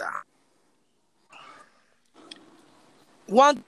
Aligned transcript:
pregunta. 0.00 0.26
¿Cuánto 3.26 3.62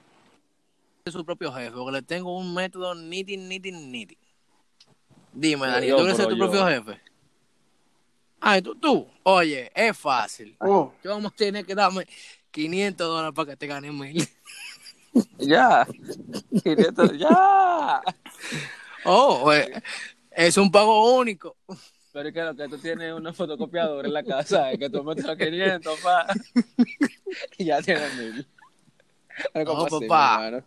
es 1.05 1.13
su 1.13 1.25
propio 1.25 1.53
jefe? 1.53 1.71
Porque 1.73 1.93
le 1.93 2.03
tengo 2.03 2.37
un 2.37 2.55
método 2.55 2.95
nitty, 2.95 3.37
nitty, 3.37 3.73
nitty. 3.73 4.19
Dime, 5.33 5.67
Dani, 5.67 5.87
Yo, 5.87 5.97
¿tú 5.97 6.03
quieres 6.03 6.17
ser 6.17 6.29
tu 6.29 6.37
yo. 6.37 6.39
propio 6.39 6.67
jefe? 6.67 7.01
Ay, 8.41 8.61
tú, 8.61 8.75
tú. 8.75 9.09
Oye, 9.23 9.71
es 9.75 9.97
fácil. 9.97 10.57
Oh, 10.61 10.93
Yo 11.03 11.11
vamos 11.11 11.33
a 11.33 11.37
tener 11.37 11.65
que 11.65 11.75
darme 11.75 12.07
500 12.51 13.07
dólares 13.07 13.33
para 13.35 13.51
que 13.51 13.57
te 13.57 13.67
gane 13.67 13.93
mil. 13.93 14.29
Ya. 15.37 15.87
500, 16.65 17.19
ya. 17.19 18.01
Oh, 19.05 19.53
eh, 19.53 19.71
es 20.31 20.57
un 20.57 20.71
pago 20.71 21.15
único. 21.17 21.55
Pero 22.13 22.29
es 22.29 22.35
que 22.35 22.43
lo 22.43 22.55
que 22.55 22.69
tú 22.69 22.79
tienes 22.79 23.13
una 23.15 23.33
fotocopiadora 23.33 24.07
en 24.07 24.15
la 24.15 24.23
casa, 24.23 24.71
es 24.73 24.79
que 24.79 24.91
tú 24.91 25.03
metes 25.03 25.25
los 25.25 25.37
500, 25.37 26.01
pa. 26.01 26.27
y 27.59 27.65
ya 27.65 27.81
tienes 27.83 28.13
mil. 28.13 28.47
No, 29.55 29.85
así, 29.87 30.09
papá. 30.09 30.65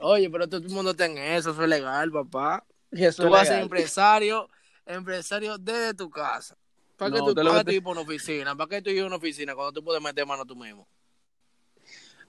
Oye, 0.00 0.30
pero 0.30 0.48
todo 0.48 0.60
el 0.60 0.70
mundo 0.70 0.94
tiene 0.94 1.36
eso, 1.36 1.50
eso 1.50 1.62
es 1.62 1.68
legal, 1.68 2.10
papá. 2.10 2.64
Y 2.92 3.04
eso 3.04 3.24
Tú 3.24 3.30
vas 3.30 3.42
a 3.42 3.54
ser 3.54 3.62
empresario, 3.62 4.48
empresario 4.86 5.58
desde 5.58 5.94
tu 5.94 6.10
casa. 6.10 6.56
¿Para 6.96 7.12
qué 7.12 7.18
No, 7.18 7.26
tú, 7.26 7.34
te 7.34 7.44
lo 7.44 7.50
para 7.50 7.60
qué 7.60 7.64
te- 7.64 7.70
tú 7.70 7.76
ir 7.76 7.82
por 7.82 7.92
una 7.92 8.00
oficina? 8.02 8.56
¿Para 8.56 8.68
qué 8.68 8.82
tú 8.82 8.90
ir 8.90 9.02
a 9.02 9.06
una 9.06 9.16
oficina 9.16 9.54
cuando 9.54 9.72
tú 9.72 9.84
puedes 9.84 10.02
meter 10.02 10.26
mano 10.26 10.44
tú 10.44 10.56
mismo? 10.56 10.86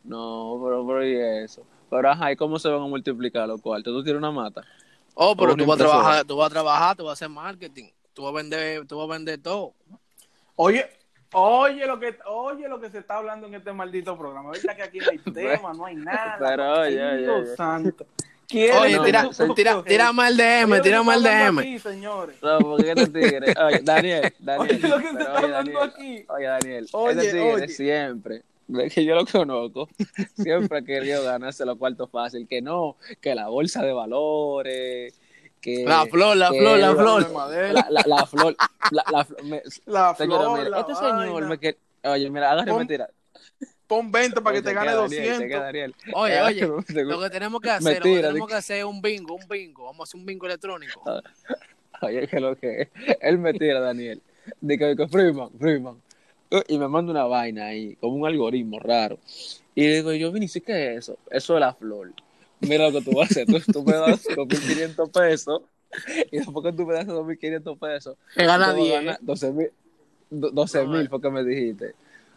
No, 0.04 0.60
pero, 0.64 0.86
pero 0.88 1.06
y 1.06 1.44
eso. 1.44 1.64
Pero 1.90 2.10
ajá, 2.10 2.32
¿y 2.32 2.36
cómo 2.36 2.60
se 2.60 2.70
van 2.70 2.82
a 2.82 2.88
multiplicar 2.88 3.48
los 3.48 3.62
cuartos? 3.62 3.94
Tú 3.94 4.04
tienes 4.04 4.20
una 4.20 4.32
mata. 4.32 4.64
Oh, 5.16 5.36
pero 5.36 5.56
tú 5.56 5.66
vas 5.66 5.76
a 5.76 5.78
trabajar, 5.78 6.26
tú 6.26 6.38
vas 6.38 6.48
a 6.48 6.50
trabajar, 6.50 6.96
tú 6.96 7.04
vas 7.04 7.12
a 7.12 7.14
hacer 7.14 7.30
marketing, 7.30 7.90
tú 8.20 8.26
vas 8.26 8.34
a 8.34 8.36
vender, 8.36 8.86
tú 8.86 8.98
vas 8.98 9.10
a 9.10 9.14
vender 9.14 9.42
todo. 9.42 9.74
Oye, 10.58 10.86
oye 11.32 11.88
lo 11.88 11.98
que 12.02 12.18
oye 12.26 12.68
lo 12.68 12.82
que 12.82 12.90
se 12.90 12.98
está 12.98 13.16
hablando 13.16 13.48
en 13.48 13.56
este 13.56 13.72
maldito 13.72 14.18
programa. 14.18 14.50
Ahorita 14.50 14.76
que 14.76 14.84
aquí 14.84 15.00
no 15.00 15.10
hay 15.10 15.18
tema, 15.34 15.74
no 15.74 15.86
hay 15.86 15.96
nada. 15.96 16.36
Pero, 16.38 16.82
oye, 16.82 17.02
oye, 17.02 17.18
Dios 17.20 17.48
oye. 17.48 17.56
santo. 17.56 18.06
¿Quieren 18.46 18.78
Oye, 18.82 18.98
no, 18.98 19.04
tira, 19.04 19.24
no, 19.24 19.54
tira, 19.54 19.84
tira 19.84 20.10
el 20.28 20.36
DM, 20.38 20.72
Oye, 20.72 20.82
tira 20.82 20.98
hablando 20.98 21.30
DM. 21.30 21.60
aquí, 21.60 21.80
señores. 21.80 22.36
No, 22.42 22.60
porque 22.60 22.90
este 22.92 23.08
tigre. 23.08 23.54
Oye, 23.64 23.80
Daniel, 23.84 24.34
Daniel. 24.40 24.80
Oye, 24.82 24.90
lo 24.90 24.98
que 24.98 25.08
se 25.08 25.14
pero 25.14 25.20
está 25.20 25.34
oye, 25.36 25.46
hablando 25.46 25.80
Daniel, 25.80 25.94
aquí. 25.96 26.26
Oye, 26.28 26.46
Daniel. 26.46 26.88
Oye, 26.92 27.26
este 27.26 27.32
tigre 27.32 27.68
siempre, 27.70 28.44
que 28.94 29.06
yo 29.06 29.16
lo 29.16 29.26
conozco, 29.26 29.88
siempre 30.36 30.80
ha 30.80 30.82
querido 30.82 31.24
ganarse 31.24 31.64
los 31.64 31.78
cuartos 31.78 32.10
fácil. 32.10 32.48
Que 32.50 32.62
no, 32.62 32.98
que 33.22 33.34
la 33.34 33.48
bolsa 33.48 33.82
de 33.84 33.94
valores. 33.94 35.22
Que, 35.62 35.84
La 35.86 36.06
flor, 36.06 36.38
la 36.38 36.52
que 36.52 36.60
flor, 36.60 36.80
la 36.80 36.94
flor. 36.96 37.28
La, 37.74 37.88
la, 37.90 38.04
la 38.06 38.26
flor. 38.26 38.56
La, 38.92 39.04
la 39.12 39.26
flor 39.26 39.44
me- 39.44 39.62
La 39.86 40.16
señora, 40.16 40.44
flor, 40.44 40.58
mira, 40.58 40.70
la 40.70 40.80
este 40.80 40.96
señor 40.96 41.46
me 41.48 41.58
quiere. 41.58 41.78
Oye, 42.06 42.30
mira, 42.30 42.52
agárreme, 42.52 42.78
Pon- 42.78 42.88
tira. 42.88 43.10
Pon 43.88 44.12
20 44.12 44.42
para 44.42 44.56
que 44.56 44.62
te 44.62 44.74
gane 44.74 44.94
Daniel, 44.94 45.10
200. 45.10 45.38
chequea, 45.40 45.60
Daniel. 45.62 45.96
Oye, 46.14 46.36
Eh, 46.38 46.42
oye, 46.42 46.68
lo 47.04 47.20
que 47.20 47.30
tenemos 47.30 47.60
que 47.60 47.70
hacer, 47.72 47.98
lo 47.98 48.04
que 48.04 48.22
tenemos 48.22 48.48
que 48.48 48.54
hacer 48.56 48.78
es 48.78 48.84
un 48.86 49.02
bingo, 49.02 49.34
un 49.36 49.48
bingo. 49.50 49.86
Vamos 49.86 50.00
a 50.02 50.04
hacer 50.04 50.20
un 50.20 50.26
bingo 50.26 50.46
electrónico. 50.46 51.02
Oye, 52.02 52.28
que 52.28 52.40
lo 52.40 52.56
que 52.56 52.82
es. 52.84 52.90
Él 53.20 53.38
me 53.40 53.52
tira, 53.54 53.80
Daniel. 53.82 54.22
De 54.62 54.78
que, 54.78 54.96
que 54.96 55.08
Freeman, 55.08 55.50
Freeman. 55.60 56.02
Eh, 56.52 56.64
Y 56.70 56.78
me 56.80 56.88
manda 56.88 57.12
una 57.12 57.26
vaina 57.26 57.66
ahí, 57.66 57.96
como 57.98 58.16
un 58.16 58.26
algoritmo 58.28 58.80
raro. 58.80 59.18
Y 59.76 59.86
digo 59.88 60.14
yo, 60.14 60.32
Vinicio, 60.32 60.64
¿qué 60.64 60.94
es 60.94 61.00
eso? 61.00 61.18
Eso 61.30 61.56
es 61.56 61.60
la 61.60 61.74
flor. 61.74 62.12
Mira 62.62 62.90
lo 62.90 63.00
que 63.00 63.02
tú 63.02 63.12
vas 63.18 63.30
a 63.30 63.32
hacer. 63.32 63.48
Tú, 63.48 63.60
tú 63.72 63.84
me 63.84 63.94
das 63.94 64.24
2.500 64.36 65.10
pesos. 65.12 65.62
Y 66.32 66.38
después 66.38 66.64
que 66.66 66.74
tú 66.74 66.86
me 66.86 66.94
das 66.94 67.08
2.500 67.08 67.78
pesos, 67.80 68.16
Que 68.36 68.46
gana 68.46 68.74
tú 68.74 68.80
vas 68.80 68.80
a 68.82 68.84
10. 68.84 68.94
ganar 68.94 69.20
12.000 69.22 69.72
do- 70.30 70.52
12.000 70.52 71.10
fue 71.10 71.22
que 71.22 71.30
me 71.30 71.44
dijiste. 71.44 71.94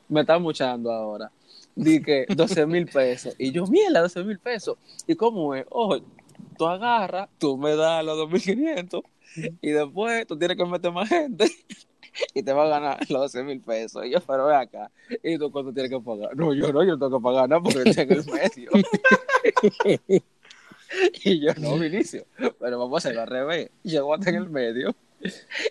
Me 0.09 0.20
están 0.23 0.43
muchando 0.43 0.91
ahora. 0.93 1.31
Di 1.75 2.03
que 2.03 2.27
12 2.34 2.67
mil 2.67 2.87
pesos. 2.87 3.34
Y 3.39 3.50
yo, 3.53 3.67
mierda, 3.67 4.00
12 4.03 4.25
mil 4.25 4.39
pesos. 4.39 4.77
¿Y 5.06 5.15
cómo 5.15 5.55
es? 5.55 5.65
Ojo, 5.70 5.98
tú 6.59 6.67
agarras, 6.67 7.28
tú 7.39 7.56
me 7.56 7.75
das 7.77 8.04
los 8.04 8.19
2.500 8.31 9.03
y 9.62 9.71
después 9.71 10.27
tú 10.27 10.39
tienes 10.39 10.56
que 10.59 10.65
meter 10.66 10.93
más 10.93 11.09
gente 11.09 11.50
y 12.34 12.43
te 12.43 12.53
va 12.53 12.65
a 12.65 12.69
ganar 12.69 12.99
los 13.09 13.33
12 13.33 13.43
mil 13.43 13.61
pesos. 13.61 14.05
Y 14.05 14.11
yo, 14.11 14.21
pero 14.21 14.47
ve 14.47 14.56
acá. 14.56 14.91
¿Y 15.23 15.39
tú 15.39 15.50
cuánto 15.50 15.73
tienes 15.73 15.91
que 15.91 16.00
pagar? 16.00 16.37
No, 16.37 16.53
yo 16.55 16.73
no, 16.73 16.83
yo 16.83 16.97
no 16.97 16.99
tengo 16.99 17.19
que 17.19 17.23
pagar 17.23 17.49
nada 17.49 17.62
porque 17.62 17.89
estoy 17.89 18.05
en 18.05 18.12
el 18.12 18.25
medio. 18.27 18.71
y 21.25 21.41
yo, 21.41 21.55
no, 21.59 21.78
Vinicio, 21.78 22.27
pero 22.59 22.78
vamos 22.78 22.95
a 22.95 22.99
hacerlo 22.99 23.22
al 23.22 23.28
revés. 23.28 23.71
Yo 23.84 24.06
voy 24.06 24.15
a 24.15 24.19
estar 24.19 24.34
en 24.34 24.43
el 24.43 24.51
medio 24.51 24.95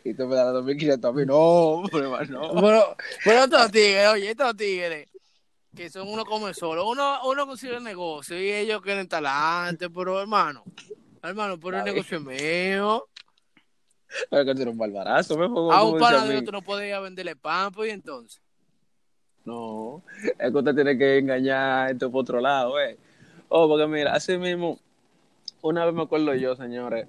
y 0.04 0.14
tú 0.14 0.28
me 0.28 0.36
das 0.36 0.54
los 0.54 0.66
2.500 0.66 1.10
a 1.10 1.12
mí. 1.12 1.26
No, 1.26 1.84
pero 1.92 2.26
no. 2.26 2.62
Pero, 2.62 2.96
pero 3.24 3.44
estos 3.44 3.72
tigres, 3.72 4.08
oye, 4.08 4.32
estos 4.32 4.56
tigres, 4.56 5.08
que 5.76 5.90
son 5.90 6.08
uno 6.08 6.26
come 6.26 6.54
solo, 6.54 6.88
uno, 6.88 7.20
uno 7.26 7.46
consigue 7.46 7.78
el 7.78 7.84
negocio 7.84 8.40
y 8.42 8.52
ellos 8.52 8.82
quieren 8.82 9.08
talante, 9.08 9.90
pero 9.90 10.20
hermano, 10.22 10.64
hermano, 11.22 11.60
pero 11.60 11.80
el 11.80 11.86
negocio 11.86 12.18
es 12.18 12.24
mío. 12.24 13.08
Pero 14.30 14.46
que 14.46 14.56
tú 14.56 14.62
eres 14.62 14.72
un 14.74 14.78
barbarazo, 14.78 15.38
me 15.38 15.48
pongo 15.48 15.72
A 15.72 15.84
un 15.84 16.02
otro 16.02 16.62
no 16.62 16.96
a 16.96 17.00
venderle 17.00 17.36
pan, 17.36 17.72
pues 17.72 17.90
y 17.90 17.94
entonces. 17.94 18.42
No, 19.46 20.04
es 20.38 20.52
que 20.52 20.58
usted 20.58 20.76
tiene 20.76 20.98
que 20.98 21.18
engañar 21.18 21.92
esto 21.92 22.12
por 22.12 22.22
otro 22.22 22.40
lado, 22.40 22.80
eh. 22.80 22.98
Oh, 23.50 23.68
porque 23.68 23.88
mira, 23.88 24.14
así 24.14 24.38
mismo, 24.38 24.80
una 25.62 25.86
vez 25.86 25.94
me 25.94 26.04
acuerdo 26.04 26.34
yo, 26.36 26.56
señores. 26.56 27.08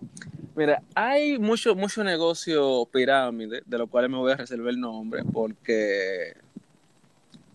Mira, 0.55 0.83
hay 0.95 1.39
mucho, 1.39 1.75
mucho 1.75 2.03
negocio 2.05 2.87
pirámide, 2.93 3.63
de 3.65 3.79
los 3.79 3.89
cuales 3.89 4.11
me 4.11 4.17
voy 4.19 4.33
a 4.33 4.37
reservar 4.37 4.71
el 4.71 4.81
nombre, 4.81 5.23
porque 5.33 6.35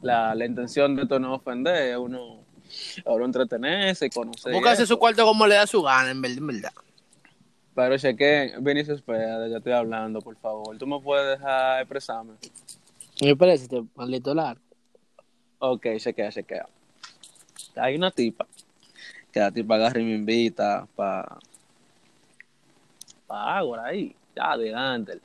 la, 0.02 0.34
la 0.36 0.46
intención 0.46 0.96
de 0.96 1.04
esto 1.04 1.20
no 1.20 1.34
es 1.34 1.42
ofender, 1.42 1.92
es 1.92 1.98
uno, 1.98 2.40
a 3.06 3.14
uno 3.14 3.26
entretenerse 3.26 4.08
y 4.08 4.10
conocer. 4.10 4.54
eso. 4.54 4.86
su 4.86 4.98
cuarto 4.98 5.26
como 5.26 5.46
le 5.48 5.56
da 5.56 5.68
su 5.68 5.82
gana, 5.82 6.12
en 6.12 6.22
verdad. 6.22 6.38
en 6.38 6.48
verdad. 6.48 6.72
Pero 7.78 7.96
chequen, 7.96 8.64
Vinicio, 8.64 8.96
espera, 8.96 9.48
ya 9.48 9.58
estoy 9.58 9.74
hablando, 9.74 10.20
por 10.20 10.36
favor. 10.38 10.76
¿Tú 10.80 10.88
me 10.88 11.00
puedes 11.00 11.38
dejar 11.38 11.80
expresarme? 11.80 12.34
Me 13.22 13.36
parece 13.36 13.66
este 13.66 13.84
maldito 13.94 14.34
largo. 14.34 14.64
Ok, 15.60 15.86
chequea, 15.98 16.32
chequea. 16.32 16.68
Hay 17.76 17.96
una 17.96 18.10
tipa 18.10 18.48
que 19.32 19.40
la 19.40 19.52
tipa 19.52 19.76
agarra 19.76 20.02
y 20.02 20.06
me 20.06 20.16
invita 20.16 20.88
para 20.96 21.38
pa 23.28 23.60
Ágora 23.60 23.86
ahí, 23.86 24.16
ya 24.36 24.54
adelante. 24.54 25.20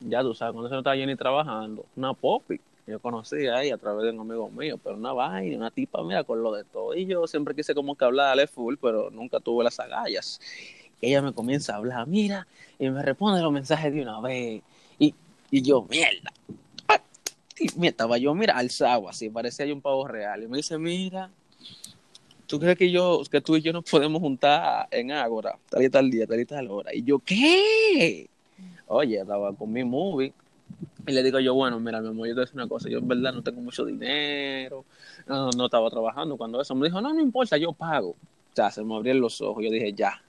Ya 0.00 0.20
tú 0.20 0.34
sabes, 0.34 0.52
cuando 0.52 0.68
se 0.68 0.74
no 0.74 0.80
estaba 0.80 0.96
Jenny 0.96 1.16
trabajando, 1.16 1.86
una 1.96 2.12
popi. 2.12 2.60
Yo 2.86 3.00
conocí 3.00 3.46
ahí 3.46 3.70
a 3.70 3.78
través 3.78 4.04
de 4.04 4.10
un 4.10 4.20
amigo 4.20 4.50
mío, 4.50 4.78
pero 4.84 4.96
una 4.96 5.14
vaina, 5.14 5.56
una 5.56 5.70
tipa, 5.70 6.02
mira, 6.02 6.24
con 6.24 6.42
lo 6.42 6.52
de 6.52 6.64
todo. 6.64 6.94
Y 6.94 7.06
yo 7.06 7.26
siempre 7.26 7.54
quise 7.54 7.74
como 7.74 7.94
que 7.94 8.04
hablarle 8.04 8.46
full, 8.46 8.74
pero 8.78 9.10
nunca 9.10 9.40
tuve 9.40 9.64
las 9.64 9.80
agallas. 9.80 10.40
Ella 11.00 11.22
me 11.22 11.32
comienza 11.32 11.74
a 11.74 11.76
hablar, 11.76 12.06
mira, 12.06 12.46
y 12.78 12.88
me 12.90 13.02
responde 13.02 13.40
los 13.40 13.52
mensajes 13.52 13.92
de 13.92 14.02
una 14.02 14.20
vez. 14.20 14.62
Y, 14.98 15.14
y 15.50 15.62
yo, 15.62 15.86
mierda. 15.88 16.32
Y 17.58 17.78
me 17.78 17.88
estaba 17.88 18.16
yo, 18.18 18.34
mira, 18.34 18.56
alzado 18.56 19.08
así, 19.08 19.28
parecía 19.28 19.66
yo 19.66 19.74
un 19.74 19.82
pavo 19.82 20.06
real. 20.08 20.42
Y 20.42 20.48
me 20.48 20.58
dice, 20.58 20.78
mira, 20.78 21.30
¿tú 22.46 22.58
crees 22.58 22.76
que 22.76 22.90
yo, 22.90 23.22
que 23.30 23.40
tú 23.40 23.56
y 23.56 23.60
yo 23.60 23.72
nos 23.72 23.84
podemos 23.84 24.20
juntar 24.20 24.88
en 24.90 25.12
Ágora? 25.12 25.58
Tal 25.68 25.82
y 25.82 25.90
tal 25.90 26.10
día, 26.10 26.26
tal 26.26 26.40
y 26.40 26.46
tal 26.46 26.70
hora. 26.70 26.94
Y 26.94 27.02
yo, 27.02 27.18
¿qué? 27.18 28.28
Oye, 28.86 29.20
estaba 29.20 29.54
con 29.54 29.72
mi 29.72 29.84
movie. 29.84 30.32
Y 31.06 31.12
le 31.12 31.22
digo 31.22 31.38
yo, 31.38 31.54
bueno, 31.54 31.78
mira, 31.80 32.00
mi 32.00 32.08
amor, 32.08 32.28
yo 32.28 32.34
te 32.34 32.40
voy 32.40 32.50
una 32.54 32.68
cosa. 32.68 32.88
Yo 32.88 32.98
en 32.98 33.08
verdad 33.08 33.32
no 33.32 33.42
tengo 33.42 33.60
mucho 33.60 33.84
dinero. 33.84 34.84
No, 35.26 35.50
no 35.50 35.66
estaba 35.66 35.90
trabajando 35.90 36.36
cuando 36.36 36.60
eso. 36.60 36.74
Me 36.74 36.86
dijo, 36.86 37.00
no, 37.00 37.12
no 37.12 37.20
importa, 37.20 37.56
yo 37.56 37.72
pago. 37.72 38.10
O 38.10 38.54
sea, 38.54 38.70
se 38.70 38.82
me 38.82 38.94
abrieron 38.94 39.20
los 39.20 39.40
ojos. 39.40 39.62
Yo 39.62 39.70
dije, 39.70 39.92
ya, 39.92 40.22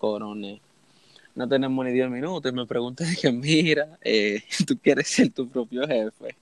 coroné. 0.00 0.60
No 1.34 1.48
tenemos 1.48 1.84
ni 1.84 1.92
10 1.92 2.10
minutos. 2.10 2.50
Y 2.50 2.54
me 2.54 2.66
pregunté, 2.66 3.04
dije, 3.04 3.30
mira, 3.30 3.98
eh, 4.02 4.42
tú 4.66 4.76
quieres 4.82 5.06
ser 5.08 5.30
tu 5.32 5.48
propio 5.48 5.86
jefe. 5.86 6.34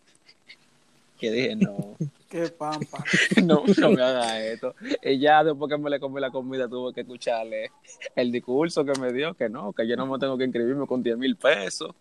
Que 1.19 1.31
dije, 1.31 1.57
no. 1.57 1.97
Qué 2.31 2.49
pampa. 2.49 3.03
no, 3.45 3.65
no 3.79 3.91
me 3.91 4.03
haga 4.03 4.43
esto. 4.45 4.75
Y 5.03 5.19
ya 5.19 5.43
después 5.43 5.71
que 5.71 5.79
me 5.79 5.89
le 5.91 5.99
comí 5.99 6.21
la 6.21 6.31
comida, 6.31 6.69
tuve 6.69 6.93
que 6.93 7.01
escucharle 7.01 7.71
el 8.15 8.31
discurso 8.31 8.85
que 8.85 8.99
me 9.01 9.13
dio, 9.13 9.33
que 9.35 9.49
no, 9.49 9.73
que 9.73 9.87
yo 9.89 9.97
no 9.97 10.07
me 10.07 10.19
tengo 10.19 10.37
que 10.39 10.45
inscribirme 10.45 10.87
con 10.87 11.03
10 11.03 11.17
mil 11.19 11.37
pesos. 11.37 11.95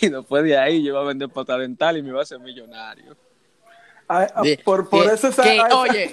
Y 0.00 0.08
después 0.08 0.42
de 0.42 0.58
ahí 0.58 0.82
yo 0.82 0.90
iba 0.90 1.00
a 1.00 1.04
vender 1.04 1.28
pata 1.28 1.56
dental 1.56 1.96
y 1.96 2.02
me 2.02 2.08
iba 2.08 2.18
a 2.18 2.22
hacer 2.22 2.40
millonario. 2.40 3.16
Ay, 4.08 4.26
ah, 4.34 4.42
Di- 4.42 4.56
por 4.56 4.88
por 4.88 5.06
que- 5.06 5.14
eso 5.14 5.28
esa, 5.28 5.42
que- 5.44 5.50
a 5.60 5.66
esa- 5.68 5.78
Oye, 5.78 6.10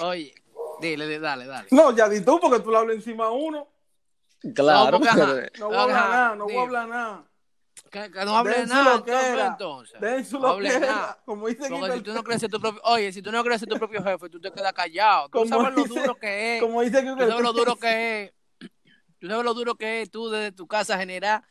oye, 0.00 0.34
dile, 0.80 1.06
dile, 1.06 1.18
dale, 1.20 1.46
dale. 1.46 1.68
No, 1.70 1.94
ya 1.94 2.08
di 2.08 2.20
tú 2.24 2.38
porque 2.40 2.60
tú 2.60 2.70
le 2.70 2.78
hablas 2.78 2.96
encima 2.96 3.26
a 3.26 3.30
uno. 3.30 3.68
Claro, 4.54 4.90
porque, 4.98 5.08
ajá. 5.08 5.26
pero- 5.34 5.48
No 5.58 5.66
voy 5.68 5.76
a 5.76 5.82
hablar 5.82 6.10
nada, 6.10 6.36
no 6.36 6.44
voy 6.44 6.56
a 6.56 6.60
hablar 6.62 6.88
nada. 6.88 7.24
Que, 7.90 8.10
que 8.10 8.24
no 8.24 8.36
hable 8.36 8.66
nada, 8.66 8.96
loquera. 8.96 9.46
entonces, 9.46 10.32
No 10.32 10.48
hable 10.48 10.80
nada. 10.80 11.18
Como 11.24 11.46
dice 11.48 11.60
Porque 11.68 11.74
Guido- 11.86 11.94
si 11.96 12.02
tú 12.02 12.12
no 12.12 12.22
crees 12.24 12.40
tu 12.50 12.60
propio, 12.60 12.80
oye, 12.84 13.12
si 13.12 13.22
tú 13.22 13.32
no 13.32 13.42
crees 13.44 13.60
tu 13.66 13.76
propio 13.78 14.02
jefe, 14.02 14.28
tú 14.28 14.40
te 14.40 14.50
quedas 14.52 14.72
callado. 14.72 15.24
Tú 15.28 15.38
Como 15.38 15.46
sabes 15.46 15.74
lo 15.74 15.84
duro 15.84 16.14
que 16.16 16.56
es. 16.56 16.62
como 16.62 16.82
dice 16.82 17.02
Tú 17.02 17.16
sabes 17.18 17.40
lo 17.40 17.52
duro 17.52 17.76
que 17.76 18.22
es. 18.24 18.32
Tú 19.18 19.28
sabes 19.28 19.44
lo 19.44 19.54
duro 19.54 19.74
que 19.76 20.02
es 20.02 20.10
tú 20.10 20.28
desde 20.28 20.52
tu 20.52 20.66
casa 20.66 20.98
generar 20.98 21.42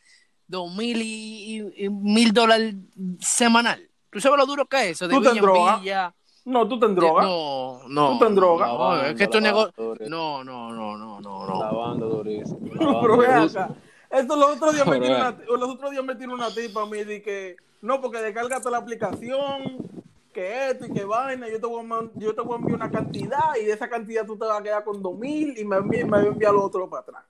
dos 0.47 0.73
mil 0.75 1.01
y, 1.01 1.57
y- 1.77 1.85
y 1.85 1.89
mil 1.89 2.31
dólares 2.33 2.75
semanal. 3.19 3.89
¿Tú 4.11 4.19
sabes 4.19 4.37
lo 4.37 4.45
duro 4.45 4.65
que 4.67 4.77
es 4.89 4.91
eso? 4.91 5.07
De 5.07 5.15
¿Tú 5.15 5.21
te 5.23 5.31
villa 5.31 5.41
en 5.41 5.79
villa. 5.81 6.15
No, 6.45 6.67
tú 6.67 6.79
te 6.79 6.87
drogas. 6.89 7.25
No, 7.25 7.81
no. 7.87 8.17
Tú 8.17 8.25
te 8.25 8.33
drogas. 8.33 8.67
No, 8.67 8.95
no, 8.95 9.01
es 9.03 9.15
que 9.15 9.23
esto 9.23 9.39
negocio. 9.39 9.95
No, 10.09 10.43
no, 10.43 10.73
no, 10.73 10.97
no, 10.97 11.21
no, 11.21 11.95
no. 11.97 12.99
Pero 13.01 13.17
vea 13.17 13.43
acá. 13.43 13.69
Esto 14.09 14.35
los 14.35 14.57
otros 14.57 14.75
días 14.75 14.85
me 14.85 14.99
tiró 14.99 15.15
una, 15.15 15.31
los 15.31 15.69
otros 15.69 15.91
días 15.91 16.03
me 16.03 16.13
una 16.27 16.53
tipa 16.53 16.83
a 16.83 16.85
mí 16.85 17.03
de 17.03 17.21
que 17.21 17.55
no, 17.81 17.99
porque 17.99 18.19
descárgate 18.19 18.69
la 18.69 18.77
aplicación, 18.77 19.89
que 20.31 20.69
esto 20.69 20.85
y 20.85 20.93
que 20.93 21.03
vaina, 21.03 21.49
yo 21.49 21.59
te 21.59 21.65
voy 21.65 21.83
a, 21.83 22.09
yo 22.15 22.35
te 22.35 22.41
voy 22.41 22.53
a 22.53 22.57
enviar 22.57 22.75
una 22.75 22.91
cantidad 22.91 23.55
y 23.59 23.65
de 23.65 23.73
esa 23.73 23.89
cantidad 23.89 24.25
tú 24.25 24.37
te 24.37 24.45
vas 24.45 24.59
a 24.59 24.63
quedar 24.63 24.83
con 24.83 25.01
dos 25.01 25.17
mil 25.17 25.57
y 25.57 25.65
me, 25.65 25.81
me 25.81 26.03
voy 26.03 26.25
a 26.25 26.27
enviar 26.27 26.53
lo 26.53 26.63
otro 26.63 26.87
para 26.89 27.01
atrás. 27.01 27.23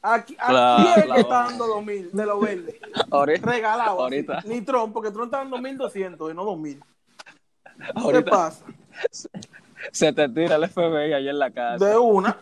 Aquí, 0.00 0.36
aquí 0.38 0.52
la, 1.08 1.16
está 1.16 1.44
dando 1.46 1.66
2000 1.66 2.12
de 2.12 2.26
lo 2.26 2.38
verde. 2.38 2.80
Regalado. 3.42 4.02
Ahorita. 4.02 4.40
Ni 4.46 4.60
Tron, 4.60 4.92
porque 4.92 5.10
Tron 5.10 5.24
está 5.24 5.38
dando 5.38 5.58
1200 5.58 6.30
y 6.30 6.34
no 6.34 6.44
2000. 6.44 6.80
¿Qué 8.12 8.22
pasa? 8.22 8.64
Se 9.92 10.12
te 10.12 10.28
tira 10.28 10.56
el 10.56 10.68
FBI 10.68 11.12
ahí 11.12 11.28
en 11.28 11.38
la 11.38 11.50
casa. 11.50 11.84
De 11.84 11.96
una. 11.96 12.38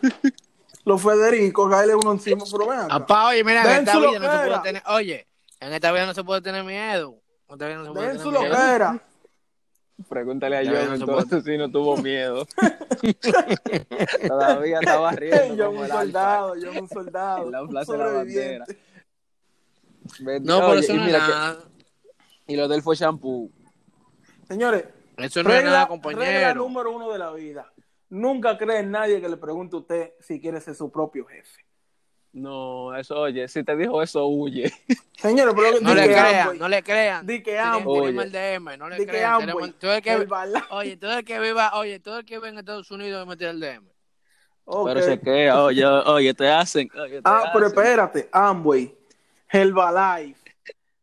Los 0.85 1.01
Federico, 1.01 1.69
caerle 1.69 1.95
uno 1.95 2.11
encima, 2.11 2.43
pero 2.51 2.67
vean. 2.67 2.87
Papá, 2.87 3.27
oye, 3.27 3.43
mira, 3.43 3.61
en 3.63 3.87
esta 3.87 3.97
vida 3.99 4.19
no 4.19 4.31
se 4.31 4.47
puede 4.47 4.61
tener. 4.61 4.83
Oye, 4.87 5.27
en 5.59 5.73
esta 5.73 5.91
vida 5.91 6.05
no 6.05 6.13
se 6.13 6.23
puede 6.23 6.41
tener 6.41 6.63
miedo. 6.63 7.19
En 7.49 7.83
no 7.83 7.93
Den 7.93 8.19
su 8.19 8.31
loquera. 8.31 9.01
Pregúntale 10.09 10.57
a 10.57 10.63
yo 10.63 10.73
no 10.73 10.95
entonces 10.95 11.43
si 11.45 11.57
no 11.57 11.71
tuvo 11.71 11.95
miedo. 11.97 12.45
Todavía 14.27 14.79
estaba 14.79 15.11
riendo. 15.11 15.55
Yo 15.55 15.67
como 15.67 15.81
un 15.81 15.87
soldado, 15.87 16.55
yo 16.57 16.71
un 16.71 16.89
soldado. 16.89 17.45
En 17.45 17.51
la 17.51 17.65
plaza 17.65 17.93
de 17.93 17.97
la 17.97 18.07
bandera. 18.07 18.65
No, 20.41 20.59
pero 20.59 20.73
eso 20.73 20.93
no 20.93 21.05
mira 21.05 21.19
nada. 21.19 21.57
Que... 22.45 22.53
y 22.53 22.57
lo 22.57 22.67
del 22.67 22.81
fue 22.81 22.95
shampoo. 22.95 23.49
Señores, 24.49 24.83
eso 25.17 25.43
no 25.43 25.49
es 25.49 25.55
regla, 25.55 25.71
nada, 25.71 25.85
regla 25.85 25.87
compañero. 25.87 26.53
número 26.55 26.91
uno 26.91 27.11
de 27.11 27.19
la 27.19 27.31
vida. 27.31 27.71
Nunca 28.09 28.57
cree 28.57 28.79
en 28.79 28.91
nadie 28.91 29.19
que 29.21 29.27
le 29.29 29.37
pregunte 29.37 29.75
a 29.75 29.79
usted 29.79 30.13
si 30.19 30.39
quiere 30.39 30.61
ser 30.61 30.75
su 30.75 30.91
propio 30.91 31.25
jefe. 31.25 31.61
No, 32.33 32.93
eso, 32.97 33.17
oye, 33.21 33.47
si 33.47 33.63
te 33.63 33.75
dijo 33.77 34.01
eso, 34.01 34.25
huye. 34.27 34.69
Señores, 35.17 35.53
pero 35.55 35.77
que 35.77 35.81
No 35.83 35.93
le 35.95 36.01
que 36.01 36.07
crean, 36.09 36.57
no 36.59 36.67
le 36.67 36.83
crean. 36.83 37.25
Di 37.25 37.41
que 37.41 37.57
Oye. 37.61 38.09
el 38.21 38.31
DM, 38.31 38.77
no 38.77 38.89
le 38.89 38.97
di 38.97 39.05
que 39.05 39.11
crean. 39.11 39.33
Amway, 39.35 39.45
Tenemos- 39.47 39.79
todo 39.79 39.93
el 39.93 40.01
que, 40.01 40.11
el 40.13 40.27
bala- 40.27 40.65
oye, 40.71 40.97
todo 40.97 41.17
el 41.17 41.23
que 41.25 41.39
viva, 41.39 41.71
oye, 41.75 41.99
todo 42.01 42.19
el 42.19 42.25
que 42.25 42.35
vive 42.35 42.49
en 42.49 42.57
Estados 42.59 42.91
Unidos 42.91 43.13
debe 43.19 43.25
meter 43.25 43.49
el 43.49 43.59
DM. 43.61 43.87
Pero 44.85 45.01
se 45.01 45.19
queda, 45.19 45.63
oye, 45.63 45.85
oye, 45.85 46.33
te 46.33 46.49
hacen. 46.49 46.89
Oye, 46.99 47.21
te 47.21 47.21
Ah, 47.23 47.51
pero 47.53 47.67
hacen. 47.67 47.79
espérate, 47.79 48.29
Amway, 48.33 48.93
Herbalife, 49.49 50.44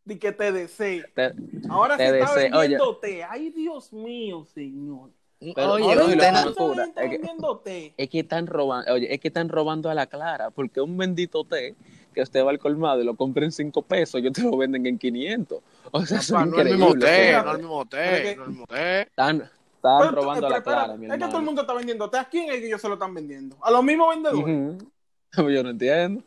di 0.04 0.16
que 0.18 0.32
te 0.32 0.52
desee. 0.52 1.04
Te- 1.14 1.32
Ahora 1.68 1.96
Te 1.96 2.08
se 2.08 2.18
está 2.20 2.34
desee, 2.34 2.50
oye. 2.52 2.58
vendiendo 2.68 2.96
té. 2.98 3.24
Ay, 3.24 3.50
Dios 3.50 3.92
mío, 3.92 4.44
señor. 4.44 5.10
Pero, 5.56 5.72
oye, 5.72 5.84
oye, 5.98 6.16
no- 6.16 6.54
cobra, 6.54 6.84
está 6.84 7.02
es 7.02 7.10
que- 7.10 7.18
vendiendo 7.18 7.58
té. 7.58 7.94
es 7.96 8.08
que 8.08 8.20
están 8.20 8.46
robando, 8.46 8.92
oye, 8.92 9.12
es 9.12 9.20
que 9.20 9.28
están 9.28 9.48
robando 9.48 9.90
a 9.90 9.94
la 9.94 10.06
clara, 10.06 10.50
porque 10.50 10.80
un 10.80 10.96
bendito 10.96 11.44
té 11.44 11.74
que 12.14 12.22
usted 12.22 12.44
va 12.44 12.50
al 12.50 12.60
colmado 12.60 13.00
y 13.00 13.04
lo 13.04 13.16
compra 13.16 13.44
en 13.44 13.50
5 13.50 13.82
pesos, 13.82 14.20
ellos 14.20 14.32
te 14.34 14.42
lo 14.42 14.56
venden 14.56 14.86
en 14.86 14.98
500. 14.98 15.58
O 15.90 16.06
sea, 16.06 16.18
es 16.18 16.30
no 16.30 16.38
es 16.44 16.66
el 16.66 16.76
mismo 16.78 16.94
té, 16.94 17.32
no 17.32 17.38
es 17.40 17.54
el 17.54 17.58
mismo 17.58 17.86
té, 17.86 17.96
no 17.96 18.02
es 18.12 18.38
el 18.38 18.48
mismo 18.48 18.66
té. 18.68 19.00
Están, 19.02 19.36
están 19.42 19.98
Pero, 19.98 20.10
robando 20.12 20.30
a 20.32 20.34
pero 20.36 20.48
la 20.50 20.56
espérate, 20.58 20.84
clara, 20.84 20.96
mi 20.96 21.06
es 21.06 21.12
que 21.12 21.18
todo 21.26 21.38
el 21.38 21.44
mundo 21.44 21.60
está 21.62 21.74
vendiendo 21.74 22.08
té. 22.10 22.18
¿A 22.18 22.24
quién 22.28 22.50
es 22.50 22.60
que 22.60 22.66
ellos 22.68 22.80
se 22.80 22.86
lo 22.88 22.94
están 22.94 23.12
vendiendo? 23.12 23.56
¿A 23.62 23.70
los 23.72 23.82
mismos 23.82 24.10
vendedores? 24.10 24.76
Ujú. 24.76 24.92
Yo 25.50 25.62
no 25.64 25.70
entiendo. 25.70 26.22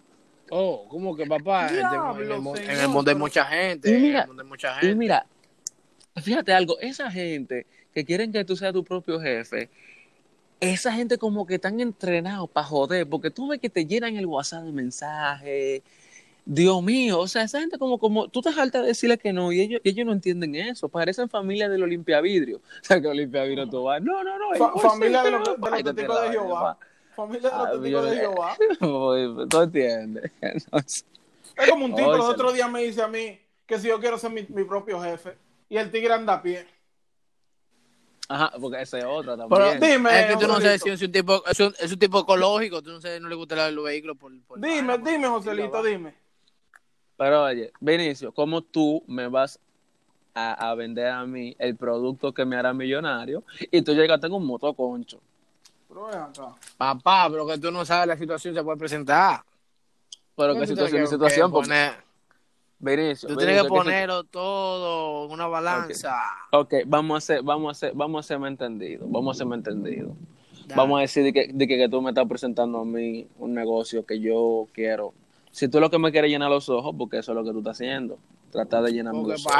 Oh, 0.51 0.85
¿cómo 0.89 1.15
que 1.15 1.25
papá? 1.25 1.67
En 1.69 1.73
el- 1.75 1.79
Diablo, 1.79 2.23
en, 2.23 2.31
el, 2.31 2.39
mundo- 2.41 2.59
en 2.59 2.65
señor, 2.67 2.81
el 2.81 2.87
mundo 2.89 3.09
hay 3.11 3.15
pero- 3.15 3.25
mucha 3.25 3.45
gente. 3.45 3.89
Y 3.89 3.93
en 3.93 4.15
el 4.15 4.27
mundo 4.27 4.43
hay 4.43 4.49
mucha 4.49 4.71
Y 4.77 4.79
gente. 4.81 4.95
mira, 4.95 5.25
fíjate 6.21 6.53
algo, 6.53 6.79
esa 6.79 7.09
gente 7.11 7.65
que 7.93 8.05
quieren 8.05 8.31
que 8.31 8.43
tú 8.45 8.55
seas 8.55 8.73
tu 8.73 8.83
propio 8.83 9.19
jefe, 9.19 9.69
esa 10.59 10.91
gente 10.93 11.17
como 11.17 11.45
que 11.45 11.55
están 11.55 11.79
entrenados 11.79 12.49
para 12.49 12.65
joder, 12.65 13.07
porque 13.07 13.29
tú 13.31 13.47
ves 13.49 13.59
que 13.59 13.69
te 13.69 13.85
llenan 13.85 14.15
el 14.15 14.25
WhatsApp 14.25 14.63
de 14.63 14.71
mensajes. 14.71 15.81
Dios 16.47 16.81
mío, 16.83 17.19
o 17.21 17.27
sea, 17.27 17.41
esa 17.41 17.59
gente 17.59 17.79
como, 17.79 17.97
como, 17.97 18.27
tú 18.27 18.39
te 18.41 18.51
falta 18.51 18.79
de 18.81 18.87
decirle 18.89 19.17
que 19.17 19.33
no, 19.33 19.51
y 19.51 19.61
ellos, 19.61 19.81
y 19.83 19.89
ellos 19.89 20.05
no 20.05 20.11
entienden 20.13 20.53
eso, 20.55 20.87
parecen 20.87 21.27
familia 21.27 21.67
del 21.69 21.81
Olimpiavidrio. 21.81 22.57
O 22.81 22.83
sea, 22.83 23.01
que 23.01 23.07
Olimpiavidrio 23.07 23.67
tú 23.67 23.83
vas, 23.83 23.99
no, 24.01 24.23
no, 24.23 24.37
no. 24.37 24.55
Fa- 24.55 24.89
familia 24.89 25.23
de 25.23 25.31
los, 25.31 25.43
testigos 25.83 26.21
de 26.21 26.29
Jehová. 26.29 26.77
Familia 27.15 27.49
de 27.49 27.57
los 27.57 27.67
Ah, 27.67 27.71
testigos 27.71 28.03
yo- 28.03 28.09
de 28.09 28.17
Jehová. 28.17 28.57
¿Tú 29.49 29.61
entiendes? 29.61 30.31
Es 31.57 31.69
como 31.69 31.85
un 31.85 31.95
tipo, 31.95 32.11
se- 32.21 32.31
otros 32.33 32.53
días 32.53 32.69
me 32.69 32.83
dice 32.83 33.01
a 33.01 33.07
mí 33.07 33.39
que 33.65 33.79
si 33.79 33.87
yo 33.87 33.99
quiero 33.99 34.17
ser 34.17 34.29
mi, 34.31 34.45
mi 34.49 34.63
propio 34.65 35.01
jefe. 35.01 35.37
Y 35.69 35.77
el 35.77 35.89
tigre 35.89 36.13
anda 36.13 36.33
a 36.33 36.41
pie. 36.41 36.67
ajá, 38.27 38.51
porque 38.59 38.81
esa 38.81 38.99
es 38.99 39.05
otra 39.05 39.37
Pero 39.37 39.49
también. 39.49 39.79
dime, 39.79 40.19
es 40.19 40.25
que 40.27 40.37
tú 40.37 40.47
no 40.47 40.59
sabes 40.59 40.81
si 40.81 40.89
es 40.89 41.01
un 41.01 41.11
tipo, 41.11 41.43
es 41.47 41.59
un, 41.59 41.73
es 41.79 41.91
un 41.91 41.99
tipo 41.99 42.19
ecológico, 42.19 42.81
tú 42.81 42.91
no 42.91 42.99
sabes, 43.01 43.21
no 43.21 43.29
le 43.29 43.35
gusta 43.35 43.71
los 43.71 43.85
vehículos 43.85 44.17
por, 44.17 44.31
por 44.41 44.59
Dime, 44.59 44.97
vaina, 44.97 44.97
dime, 44.97 45.27
por- 45.27 45.37
Joselito, 45.37 45.83
dime. 45.83 46.13
Pero 47.17 47.43
oye, 47.45 47.71
Vinicio, 47.79 48.33
¿cómo 48.33 48.61
tú 48.61 49.01
me 49.07 49.27
vas 49.29 49.57
a, 50.33 50.69
a 50.69 50.75
vender 50.75 51.07
a 51.07 51.25
mí 51.25 51.55
el 51.57 51.77
producto 51.77 52.33
que 52.33 52.43
me 52.43 52.57
hará 52.57 52.73
millonario 52.73 53.43
y 53.71 53.81
tú 53.81 53.93
llegaste 53.93 54.27
con 54.29 54.41
un 54.41 54.47
motoconcho? 54.47 55.21
Pero 55.95 56.07
ven 56.07 56.15
acá. 56.19 56.55
Papá, 56.77 57.27
pero 57.31 57.47
que 57.47 57.57
tú 57.57 57.71
no 57.71 57.85
sabes 57.85 58.07
la 58.07 58.17
situación 58.17 58.53
se 58.53 58.61
puede 58.63 58.77
presentar. 58.77 59.41
Pero 60.35 60.53
qué 60.55 60.67
situación 60.67 61.01
que- 61.01 61.07
situación, 61.07 61.49
que 61.49 61.53
porque 61.53 61.69
poner- 61.69 62.05
Vinicio, 62.77 63.29
Tú 63.29 63.37
tienes 63.37 63.55
que 63.55 63.61
Vinicio, 63.61 63.73
¿qué 63.73 63.83
ponerlo 63.85 64.23
todo 64.25 65.25
en 65.27 65.31
una 65.31 65.47
balanza. 65.47 65.93
situ- 66.51 66.57
Ok, 66.59 66.73
vamos 66.85 67.15
a 67.15 67.17
hacer, 67.19 67.41
vamos 67.41 67.69
a 67.69 67.71
hacer, 67.71 67.93
vamos 67.95 68.17
a 68.17 68.19
hacerme 68.19 68.49
entendido, 68.49 69.05
vamos 69.07 69.29
a 69.29 69.31
hacerme 69.37 69.55
entendido. 69.55 70.13
Dale. 70.67 70.75
Vamos 70.75 70.97
a 70.97 71.01
decir 71.01 71.23
de 71.23 71.31
que, 71.31 71.47
de 71.53 71.67
que, 71.67 71.77
que 71.77 71.87
tú 71.87 72.01
me 72.01 72.09
estás 72.11 72.27
presentando 72.27 72.79
a 72.79 72.85
mí 72.85 73.27
un 73.39 73.53
negocio 73.53 74.05
que 74.05 74.19
yo 74.19 74.67
quiero. 74.73 75.13
Si 75.51 75.69
tú 75.69 75.79
lo 75.79 75.89
que 75.89 75.97
me 75.99 76.11
quieres 76.11 76.29
llenar 76.29 76.49
los 76.49 76.67
ojos, 76.67 76.93
porque 76.97 77.19
eso 77.19 77.31
es 77.31 77.35
lo 77.37 77.45
que 77.45 77.51
tú 77.51 77.59
estás 77.59 77.77
haciendo, 77.77 78.17
tratar 78.51 78.83
de 78.83 78.91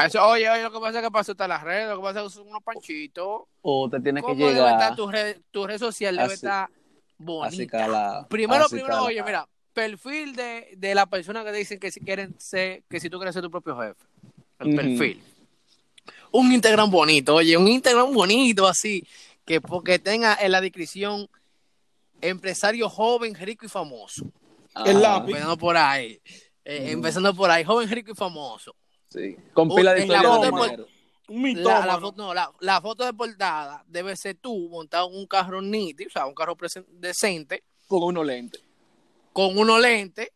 eso, 0.05 0.25
oye, 0.27 0.49
oye, 0.49 0.63
lo 0.63 0.71
que 0.71 0.79
pasa 0.79 0.99
es 0.99 1.05
que 1.05 1.11
para 1.11 1.21
eso 1.21 1.31
está 1.33 1.47
las 1.47 1.63
redes, 1.63 1.89
lo 1.89 1.97
que 1.97 2.01
pasa 2.03 2.19
es 2.21 2.27
que 2.27 2.29
son 2.33 2.47
unos 2.47 2.63
panchitos. 2.63 3.41
O 3.61 3.89
te 3.89 3.99
tienes 3.99 4.23
que 4.23 4.27
¿Cómo 4.27 4.39
debe 4.45 4.53
llegar 4.53 4.73
estar 4.73 4.95
tu 4.95 5.07
red, 5.11 5.37
tu 5.51 5.67
red 5.67 5.77
social? 5.77 6.15
Debe 6.15 6.25
Así- 6.25 6.33
estar 6.35 6.63
así 6.65 6.73
bonita. 7.17 8.25
Primero, 8.29 8.65
así 8.65 8.75
primero, 8.75 9.03
oye, 9.03 9.21
mira, 9.23 9.47
perfil 9.73 10.35
de, 10.35 10.69
de 10.77 10.95
la 10.95 11.05
persona 11.05 11.43
que 11.43 11.51
dicen 11.51 11.79
que 11.79 11.91
si 11.91 11.99
quieren 11.99 12.33
ser, 12.39 12.83
que 12.89 12.99
si 12.99 13.09
tú 13.09 13.17
quieres 13.17 13.33
ser 13.33 13.43
tu 13.43 13.51
propio 13.51 13.77
jefe. 13.79 14.05
El 14.59 14.75
perfil. 14.75 15.21
Un 16.31 16.51
Instagram 16.51 16.89
bonito, 16.89 17.35
oye, 17.35 17.57
un 17.57 17.67
Instagram 17.67 18.13
bonito 18.13 18.67
así, 18.67 19.05
que 19.45 19.59
porque 19.61 19.99
tenga 19.99 20.37
en 20.41 20.51
la 20.51 20.61
descripción 20.61 21.27
empresario 22.21 22.89
joven, 22.89 23.35
rico 23.35 23.65
y 23.65 23.69
famoso. 23.69 24.25
El 24.85 24.97
Ah, 24.97 24.99
lápiz. 24.99 25.29
Empezando 25.31 25.57
por 25.57 25.77
ahí. 25.77 26.19
Eh. 26.65 26.91
Empezando 26.91 27.33
por 27.33 27.49
ahí, 27.49 27.63
joven, 27.63 27.89
rico 27.89 28.11
y 28.11 28.15
famoso. 28.15 28.75
Sí. 29.09 29.37
Con 29.53 29.69
pila 29.73 29.93
de 29.93 29.99
la 29.99 30.03
historia 30.05 30.29
foto 30.29 30.65
de. 30.65 30.85
Un 31.27 31.63
La, 31.63 31.99
foto, 31.99 32.13
no, 32.17 32.33
la, 32.35 32.51
la 32.59 32.79
foto 32.81 33.03
de 33.03 33.11
portada 33.13 33.83
debe 33.87 34.15
ser 34.15 34.35
tú 34.35 34.69
montado 34.69 35.09
en 35.09 35.15
un 35.17 35.25
carro 35.25 35.59
nítido, 35.59 36.07
o 36.07 36.11
sea, 36.11 36.27
un 36.27 36.35
carro 36.35 36.55
presen- 36.55 36.85
decente, 36.87 37.63
Con 37.87 38.03
unos 38.03 38.25
lentes. 38.27 38.61
con 39.33 39.57
unos 39.57 39.81
lentes, 39.81 40.29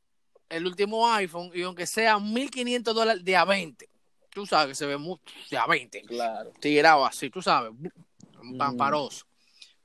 el 0.49 0.65
último 0.65 1.07
iPhone, 1.13 1.51
y 1.53 1.61
aunque 1.61 1.85
sea 1.85 2.17
1.500 2.17 2.95
dólares 2.95 3.23
de 3.23 3.35
a 3.35 3.45
20, 3.45 3.87
tú 4.31 4.47
sabes 4.47 4.69
que 4.69 4.75
se 4.75 4.87
ve 4.87 4.97
mucho 4.97 5.21
de 5.51 5.57
a 5.59 5.67
20, 5.67 6.01
Claro. 6.01 6.51
tirado 6.59 7.05
así, 7.05 7.29
tú 7.29 7.39
sabes, 7.39 7.71
un 7.71 8.55
Mm. 8.55 8.57
pamparoso. 8.57 9.25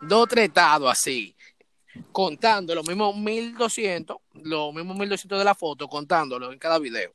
Dos 0.00 0.26
tretados 0.26 0.90
así, 0.90 1.36
contando 2.12 2.74
los 2.74 2.86
mismos 2.86 3.14
1.200, 3.16 4.16
los 4.34 4.74
mismos 4.74 4.96
1.200 4.96 5.38
de 5.38 5.44
la 5.44 5.54
foto, 5.54 5.88
contándolo 5.88 6.52
en 6.52 6.58
cada 6.58 6.78
video. 6.78 7.12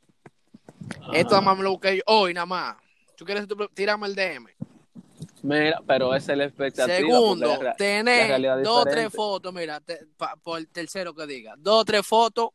Esto 1.13 1.29
nada 1.31 1.41
más 1.41 1.57
me 1.57 1.63
lo 1.63 1.71
busqué 1.71 1.97
yo 1.97 2.03
hoy, 2.07 2.33
nada 2.33 2.45
más. 2.45 2.75
¿Tú 3.15 3.25
quieres 3.25 3.45
tírame 3.73 4.07
el 4.07 4.15
DM? 4.15 4.47
Mira, 5.41 5.81
pero 5.85 6.13
esa 6.13 6.33
es 6.33 6.37
la 6.37 6.45
expectativa. 6.45 6.95
Segundo, 6.97 7.63
la- 7.63 7.73
tener 7.75 8.27
dos 8.63 8.77
o 8.77 8.83
tres 8.85 9.13
fotos, 9.15 9.53
mira, 9.53 9.79
te- 9.79 10.05
pa- 10.17 10.35
por 10.35 10.59
el 10.59 10.67
tercero 10.67 11.13
que 11.13 11.25
diga, 11.25 11.55
dos 11.57 11.81
o 11.81 11.85
tres 11.85 12.05
fotos 12.05 12.49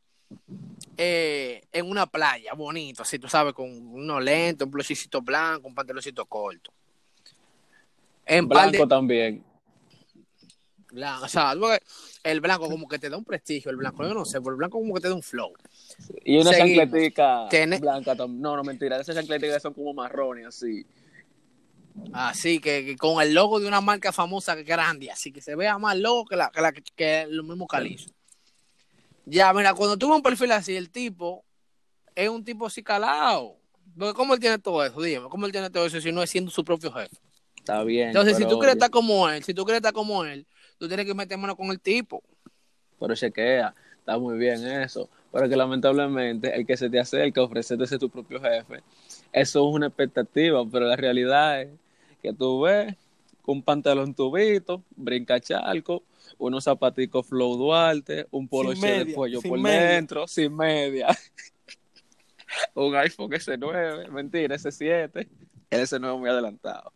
eh, 0.97 1.63
en 1.73 1.91
una 1.91 2.07
playa, 2.07 2.53
bonito, 2.55 3.03
así 3.03 3.19
tú 3.19 3.29
sabes, 3.29 3.53
con 3.53 3.69
unos 3.71 4.23
lentes, 4.23 4.65
un 4.65 4.71
blusicito 4.71 5.21
blanco, 5.23 5.67
un 5.67 5.75
pantaloncito 5.75 6.25
corto. 6.27 6.73
En 8.27 8.49
Blanco 8.49 8.71
de 8.83 8.87
también. 8.87 9.45
Blanco, 10.95 11.25
o 11.25 11.29
sea, 11.29 11.55
porque 11.59 11.83
el 12.23 12.41
blanco 12.41 12.69
como 12.69 12.89
que 12.89 12.99
te 12.99 13.11
da 13.11 13.17
un 13.17 13.25
prestigio, 13.25 13.71
el 13.71 13.77
blanco, 13.77 14.03
yo 14.07 14.15
no 14.15 14.25
sé, 14.25 14.41
pero 14.41 14.53
el 14.53 14.57
blanco 14.57 14.79
como 14.79 14.95
que 14.95 15.01
te 15.01 15.09
da 15.09 15.15
un 15.15 15.23
flow. 15.23 15.53
Y 16.25 16.39
una 16.39 16.51
chancletica 16.53 17.49
blanca 17.81 18.17
también. 18.17 18.41
No, 18.41 18.57
no, 18.57 18.63
mentira. 18.65 18.99
Esas 19.01 19.15
chancleticas 19.17 19.61
son 19.63 19.75
como 19.75 19.93
marrones, 19.93 20.47
así. 20.47 20.87
Así 22.13 22.61
que, 22.61 22.85
que 22.85 22.97
con 22.97 23.21
el 23.23 23.35
logo 23.35 23.61
de 23.61 23.67
una 23.67 23.81
marca 23.81 24.13
famosa 24.13 24.55
grande, 24.57 25.11
así 25.11 25.33
que 25.33 25.41
se 25.41 25.55
vea 25.57 25.79
más 25.79 25.97
logo 25.99 26.25
que, 26.27 26.37
la, 26.37 26.51
que, 26.51 26.61
la- 26.61 26.73
que 26.73 27.27
los 27.29 27.45
mismos 27.45 27.69
calizos. 27.69 28.13
Ya, 29.27 29.53
mira, 29.53 29.75
cuando 29.75 29.97
tuve 29.97 30.15
un 30.17 30.23
perfil 30.23 30.53
así, 30.53 30.77
el 30.77 30.91
tipo 30.91 31.45
es 32.15 32.29
un 32.29 32.45
tipo 32.45 32.67
así 32.67 32.83
calado. 32.83 33.57
Porque 33.99 34.15
¿Cómo 34.15 34.35
él 34.35 34.41
tiene 34.41 34.59
todo 34.59 34.85
eso? 34.85 35.01
Dígame, 35.01 35.29
¿cómo 35.29 35.47
él 35.47 35.53
tiene 35.53 35.71
todo 35.71 35.87
eso 35.87 36.01
si 36.01 36.13
no 36.13 36.23
es 36.23 36.31
siendo 36.31 36.51
su 36.51 36.65
propio 36.65 36.93
jefe? 36.93 37.17
Está 37.57 37.83
bien. 37.85 38.09
Entonces, 38.09 38.37
si 38.37 38.45
tú 38.47 38.59
quieres 38.59 38.75
estar 38.75 38.91
como 38.91 39.29
él, 39.29 39.43
si 39.43 39.55
tú 39.55 39.65
quieres 39.65 39.79
estar 39.79 39.93
como 39.93 40.25
él, 40.25 40.47
tú 40.85 40.89
tienes 40.89 41.07
que 41.07 41.15
meter 41.15 41.39
mano 41.39 41.57
con 41.57 41.69
el 41.71 41.81
tipo. 41.81 42.23
Pero 43.01 43.15
chequea, 43.15 43.75
está 43.99 44.19
muy 44.19 44.37
bien 44.39 44.67
eso. 44.67 45.09
Pero 45.33 45.49
que 45.49 45.57
lamentablemente 45.57 46.55
el 46.55 46.65
que 46.67 46.77
se 46.77 46.89
te 46.89 47.01
acerca 47.01 47.41
a 47.41 47.45
ofrecerte 47.45 47.87
ser 47.87 47.99
tu 47.99 48.09
propio 48.09 48.41
jefe, 48.41 48.83
eso 49.33 49.69
es 49.69 49.75
una 49.75 49.87
expectativa, 49.89 50.65
pero 50.71 50.87
la 50.87 50.95
realidad 50.97 51.63
es 51.63 51.71
que 52.23 52.33
tú 52.33 52.61
ves 52.63 52.95
con 53.43 53.57
un 53.57 53.63
pantalón 53.63 54.15
tubito, 54.15 54.83
brinca 54.97 55.41
charco, 55.41 56.03
unos 56.39 56.65
zapaticos 56.65 57.27
Flow 57.27 57.57
Duarte, 57.57 58.27
un 58.31 58.47
polo 58.49 58.73
Sin 58.73 58.81
de 58.83 59.07
pollo 59.07 59.43
por 59.43 59.59
media. 59.59 59.81
dentro, 59.91 60.27
sin 60.29 60.55
media. 60.57 61.09
un 62.75 62.95
iPhone 62.97 63.31
S9, 63.31 64.09
mentira, 64.11 64.57
S7. 64.57 65.27
El 65.71 65.81
S9 65.81 66.19
muy 66.19 66.31
adelantado. 66.31 66.93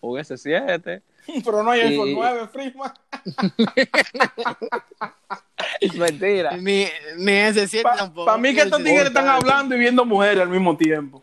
Un 0.00 0.18
S7, 0.18 1.02
Pero 1.44 1.62
no 1.62 1.70
hay 1.70 1.80
Y- 1.80 1.84
iPhone 1.84 2.12
9, 2.14 2.48
Freeman. 2.48 2.92
mentira. 5.94 6.56
Ni, 6.56 6.86
ni 7.18 7.32
ese 7.32 7.66
siete 7.68 7.88
Para 8.14 8.38
mí 8.38 8.54
que 8.54 8.62
estos 8.62 8.78
Sí, 8.78 8.84
tigres 8.84 9.06
están 9.06 9.28
hablando 9.28 9.74
y 9.74 9.78
viendo 9.78 10.04
mujeres 10.04 10.42
al 10.42 10.48
mismo 10.48 10.76
tiempo. 10.76 11.22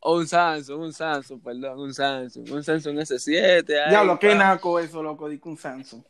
O 0.00 0.16
un 0.16 0.28
Samsung, 0.28 0.80
un 0.80 0.92
Samsung, 0.92 1.42
perdón, 1.42 1.80
un 1.80 1.92
Samsung, 1.92 2.50
un 2.52 2.62
Samsung 2.62 2.98
S7. 2.98 3.68
ahí, 3.70 3.90
Diablo, 3.90 4.18
qué 4.18 4.28
pa. 4.28 4.34
naco 4.34 4.78
eso, 4.78 5.02
loco, 5.02 5.28
di 5.28 5.38
que 5.38 5.48
un 5.48 5.58
Samsung. 5.58 6.02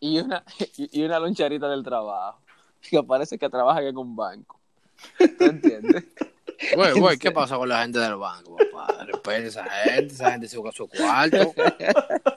y 0.00 0.18
una, 0.18 0.44
y 0.76 1.00
y 1.00 1.04
una 1.04 1.18
loncharita 1.20 1.68
del 1.68 1.82
trabajo. 1.82 2.40
Que 2.80 3.02
parece 3.02 3.38
que 3.38 3.48
trabaja 3.48 3.80
en 3.82 3.96
un 3.96 4.16
banco. 4.16 4.58
¿Tú 5.18 5.44
entiendes? 5.44 6.04
Güey, 6.76 6.92
güey, 6.92 7.18
¿qué 7.18 7.32
pasa 7.32 7.56
con 7.56 7.68
la 7.68 7.82
gente 7.82 7.98
del 7.98 8.14
banco, 8.16 8.56
papá? 8.56 9.04
Respeta 9.04 9.36
esa 9.38 9.64
gente, 9.64 10.14
esa 10.14 10.30
gente 10.30 10.46
se 10.46 10.56
busca 10.58 10.70
su 10.70 10.88
cuarto. 10.88 11.52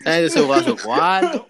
Esa 0.00 0.12
gente 0.12 0.30
se 0.30 0.40
busca 0.42 0.62
su 0.64 0.76
cuarto. 0.76 1.46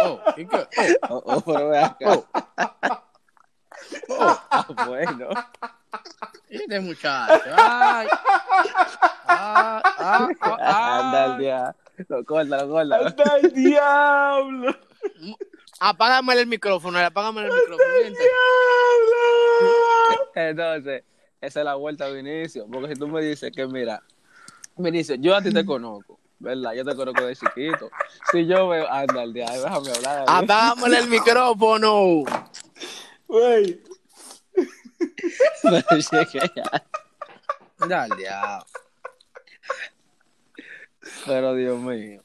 Oh, 0.00 0.20
¿y 0.36 0.46
qué? 0.46 0.66
Oh, 1.08 1.22
oh, 1.24 1.40
pero 1.40 1.68
ve 1.70 1.78
acá. 1.78 2.06
Oh, 2.10 2.26
oh, 4.08 4.40
Ah, 4.50 4.66
bueno. 4.86 5.28
¿y 6.50 6.56
este 6.56 6.80
muchacho? 6.80 7.42
Ay. 7.56 8.08
Ah, 9.26 9.82
ah, 9.98 10.28
ah, 10.40 10.98
Anda 11.00 11.24
el 11.26 11.32
ah. 11.32 11.38
día. 11.38 11.76
Lo 12.08 12.24
corta, 12.24 12.64
lo 12.64 12.68
corta. 12.70 12.96
¡Anda 12.96 13.36
el 13.42 13.52
diablo! 13.54 14.76
Apágame 15.80 16.34
el 16.34 16.46
micrófono, 16.46 16.98
apágame 16.98 17.42
el 17.42 17.52
micrófono. 17.52 17.88
vente. 18.02 18.20
¡Diablo! 19.60 19.72
Entonces, 20.34 21.04
esa 21.46 21.60
es 21.60 21.64
la 21.64 21.74
vuelta, 21.74 22.08
Vinicio. 22.08 22.66
Porque 22.70 22.94
si 22.94 22.98
tú 23.00 23.08
me 23.08 23.22
dices 23.22 23.52
que, 23.54 23.66
mira, 23.66 24.02
Vinicio, 24.76 25.14
yo 25.16 25.34
a 25.36 25.42
ti 25.42 25.52
te 25.52 25.64
conozco, 25.64 26.18
¿verdad? 26.38 26.72
Yo 26.74 26.84
te 26.84 26.94
conozco 26.96 27.24
de 27.24 27.36
chiquito. 27.36 27.90
Si 28.32 28.46
yo 28.46 28.68
veo, 28.68 28.90
anda 28.90 29.22
el 29.22 29.32
día, 29.32 29.46
déjame 29.50 29.90
hablar. 29.90 30.24
Apágame 30.26 30.98
el 30.98 31.08
micrófono. 31.08 32.24
Güey, 33.28 33.80
Pero. 35.62 36.62
Dale, 37.88 38.22
ya. 38.22 38.58
Pero 41.26 41.54
Dios 41.54 41.78
mío. 41.80 42.20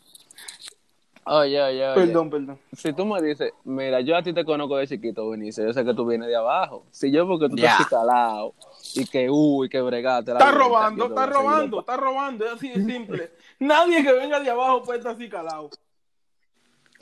Oye, 1.26 1.62
oye, 1.62 1.88
oye. 1.88 1.96
perdón, 2.08 2.30
perdón. 2.30 2.60
Si 2.74 2.92
tú 2.94 3.06
me 3.06 3.22
dices, 3.22 3.52
mira, 3.64 4.02
yo 4.02 4.16
a 4.18 4.24
ti 4.24 4.34
te 4.34 4.44
conozco 4.44 4.78
de 4.78 4.88
chiquito, 4.88 5.30
Vinicio, 5.30 5.64
yo 5.66 5.74
sé 5.74 5.86
que 5.86 5.94
tú 5.94 6.06
vienes 6.06 6.28
de 6.28 6.36
abajo. 6.36 6.86
Si 6.92 7.12
yo 7.12 7.28
porque 7.28 7.50
tú 7.50 7.56
Ya. 7.58 7.72
estás 7.74 7.88
calado 7.88 8.54
y 8.96 9.06
que 9.06 9.30
uy, 9.30 9.70
que 9.70 9.82
bregate. 9.82 10.34
la 10.34 10.40
Está 10.40 10.52
robando, 10.52 11.08
está 11.08 11.24
a 11.24 11.26
robando, 11.28 11.80
está 11.80 11.98
robando, 11.98 12.46
es 12.46 12.52
así 12.54 12.70
de 12.70 12.86
simple. 12.86 13.32
Nadie 13.60 14.04
que 14.04 14.12
venga 14.14 14.40
de 14.40 14.50
abajo 14.50 14.84
puede 14.84 15.00
estar 15.00 15.16
así 15.16 15.30
calado. 15.30 15.70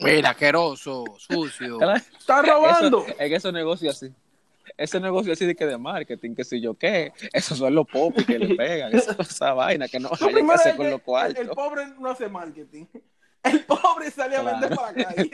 Mira, 0.00 0.30
asqueroso, 0.30 1.04
sucio. 1.18 1.78
Está 2.18 2.42
robando. 2.42 3.04
Eso, 3.04 3.16
es 3.18 3.28
que 3.28 3.34
esos 3.34 3.52
negocios 3.52 3.96
así. 3.96 4.14
Ese 4.76 5.00
negocio 5.00 5.32
así 5.32 5.44
de 5.44 5.56
que 5.56 5.66
de 5.66 5.76
marketing, 5.76 6.36
que 6.36 6.44
si 6.44 6.60
yo 6.60 6.74
qué, 6.74 7.12
esos 7.32 7.58
son 7.58 7.74
los 7.74 7.86
popis 7.86 8.24
que 8.24 8.38
le 8.38 8.54
pegan, 8.54 8.94
esa, 8.94 9.12
esa 9.18 9.54
vaina 9.54 9.88
que 9.88 9.98
no 9.98 10.10
hay 10.12 10.34
que 10.34 10.52
hacer 10.52 10.70
es 10.72 10.76
con 10.76 10.86
que 10.86 10.90
los 10.90 11.00
el, 11.00 11.04
cuartos. 11.04 11.38
el 11.38 11.48
pobre 11.48 11.86
no 11.98 12.10
hace 12.10 12.28
marketing. 12.28 12.86
El 13.42 13.64
pobre 13.64 14.10
sale 14.10 14.36
a 14.36 14.42
vender 14.42 14.74
para 14.74 14.92
la 14.92 15.04
calle. 15.04 15.30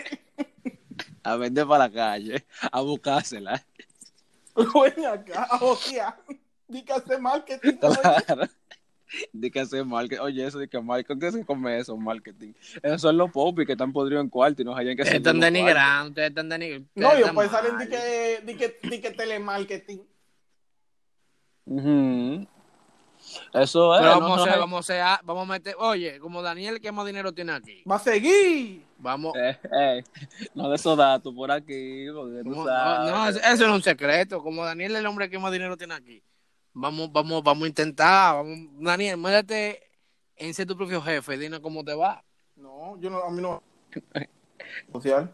A 1.22 1.36
vender 1.36 1.66
para 1.66 1.88
la 1.88 1.92
calle, 1.92 2.46
a 2.70 2.80
buscársela. 2.80 3.62
Ven 4.56 5.06
acá, 5.06 5.48
o 5.60 5.74
sea, 5.74 6.16
di 6.74 6.82
que 6.84 6.92
hace 6.92 7.18
marketing. 7.18 7.78
oye. 7.82 7.96
Claro. 8.26 8.48
De 9.32 9.48
que 9.50 9.60
hacer 9.60 9.84
marketing. 9.84 10.22
Oye, 10.22 10.44
eso 10.44 10.58
de 10.58 10.66
que 10.66 10.80
marketing, 10.80 11.20
¿qué 11.20 11.30
se 11.30 11.44
come 11.44 11.78
eso? 11.78 11.96
Marketing. 11.96 12.52
Esos 12.82 13.00
son 13.02 13.16
los 13.16 13.30
popis 13.30 13.64
que 13.66 13.72
están 13.72 13.92
podridos 13.92 14.24
en 14.24 14.28
cuarto 14.30 14.62
y 14.62 14.64
no 14.64 14.74
hayan 14.74 14.96
que 14.96 15.02
Ustedes 15.02 15.20
hacer 15.20 15.20
están 15.20 15.38
denigrando, 15.40 16.08
ustedes 16.08 16.28
están 16.30 16.48
denigrando. 16.48 16.88
No, 16.96 17.18
yo 17.18 17.32
pues 17.32 17.50
salen 17.50 17.78
di 17.78 17.86
que, 17.86 18.42
di 18.44 18.54
que, 18.56 18.78
di 18.82 19.00
que 19.00 19.10
telemarketing. 19.12 20.02
Eso 23.52 23.94
es. 23.94 24.00
Pero 24.00 24.14
no, 24.14 24.20
vamos, 24.20 24.28
no 24.28 24.34
a 24.34 24.36
hacer, 24.42 24.52
hay- 24.54 24.60
vamos, 24.60 24.90
a 24.90 25.14
hacer- 25.14 25.24
vamos 25.24 25.48
a 25.48 25.52
meter, 25.52 25.74
oye, 25.78 26.18
como 26.18 26.42
Daniel, 26.42 26.80
¿qué 26.80 26.90
más 26.92 27.06
dinero 27.06 27.32
tiene 27.32 27.52
aquí? 27.52 27.84
Va 27.90 27.96
a 27.96 28.00
seguir. 28.00 28.84
Vamos, 28.98 29.34
Eh, 29.36 29.58
eh, 29.80 30.04
no 30.54 30.68
de 30.70 30.76
esos 30.76 30.96
datos 30.96 31.32
por 31.34 31.50
aquí, 31.50 32.06
porque 32.12 32.42
no, 32.44 32.64
no, 32.64 33.28
eso 33.28 33.38
eso 33.38 33.64
no 33.66 33.70
es 33.70 33.76
un 33.76 33.82
secreto, 33.82 34.42
como 34.42 34.64
Daniel 34.64 34.92
es 34.92 34.98
el 35.00 35.06
hombre 35.06 35.28
que 35.30 35.38
más 35.38 35.52
dinero 35.52 35.76
tiene 35.76 35.94
aquí. 35.94 36.22
Vamos, 36.76 37.12
vamos, 37.12 37.42
vamos 37.42 37.64
a 37.64 37.68
intentar, 37.68 38.34
vamos, 38.34 38.58
Daniel, 38.80 39.16
métete 39.16 39.80
en 40.36 40.52
ser 40.52 40.66
tu 40.66 40.76
propio 40.76 41.00
jefe, 41.00 41.38
dime 41.38 41.60
cómo 41.60 41.84
te 41.84 41.94
va. 41.94 42.24
No, 42.56 42.98
yo 43.00 43.10
no, 43.10 43.22
a 43.22 43.30
mí 43.30 43.40
no. 43.40 43.62
Social. 44.92 45.32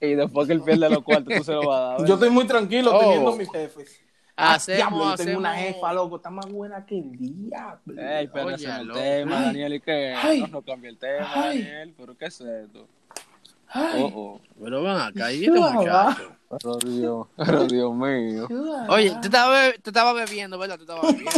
Y 0.00 0.14
después 0.14 0.46
que 0.46 0.54
él 0.54 0.62
pierde 0.62 0.88
los 0.88 1.02
cuartos, 1.04 1.34
tú 1.36 1.44
se 1.44 1.52
lo 1.52 1.66
vas 1.68 1.78
a 1.78 1.82
dar. 1.98 2.06
Yo 2.08 2.14
estoy 2.14 2.30
muy 2.30 2.46
tranquilo 2.46 2.90
Oh. 2.94 3.00
teniendo 3.00 3.36
mis 3.36 3.50
jefes. 3.50 4.00
Ah, 4.34 4.54
Hacemos, 4.54 4.78
diablo, 4.78 5.10
yo 5.10 5.16
tengo 5.24 5.38
una 5.38 5.52
hacemos- 5.52 5.74
jefa, 5.74 5.92
loco, 5.92 6.16
está 6.16 6.30
más 6.30 6.46
buena 6.50 6.86
que 6.86 6.98
el 6.98 7.12
diablo. 7.18 8.02
Ey, 8.02 8.28
pero 8.32 8.46
Oye, 8.46 8.54
el 8.80 8.86
loco. 8.86 8.98
tema. 8.98 9.40
Daniel, 9.42 9.80
¿y? 9.80 10.14
Ay. 10.22 10.40
No, 10.40 10.46
no 10.48 10.62
cambia 10.62 10.88
el 10.88 10.96
tema, 10.98 11.30
Ay. 11.34 11.62
Daniel, 11.62 11.94
pero 11.98 12.16
¿qué 12.16 12.24
es 12.24 12.40
esto? 12.40 12.88
Ay, 13.74 14.02
Oh, 14.02 14.10
oh. 14.14 14.40
Pero 14.62 14.82
ven 14.82 14.96
acá, 14.96 15.32
y 15.32 15.44
este 15.44 15.50
muchacho. 15.58 16.36
Pero 16.50 16.76
Dios, 16.78 17.26
pero 17.36 17.64
Dios 17.66 17.94
mío. 17.94 18.48
Oye, 18.90 19.10
te 19.20 19.28
estaba, 19.28 19.68
be- 19.68 19.78
te 19.78 19.90
estaba 19.90 20.12
bebiendo, 20.12 20.58
¿verdad? 20.58 20.76
Te 20.76 20.82
estaba 20.82 21.00
bebiendo. 21.02 21.32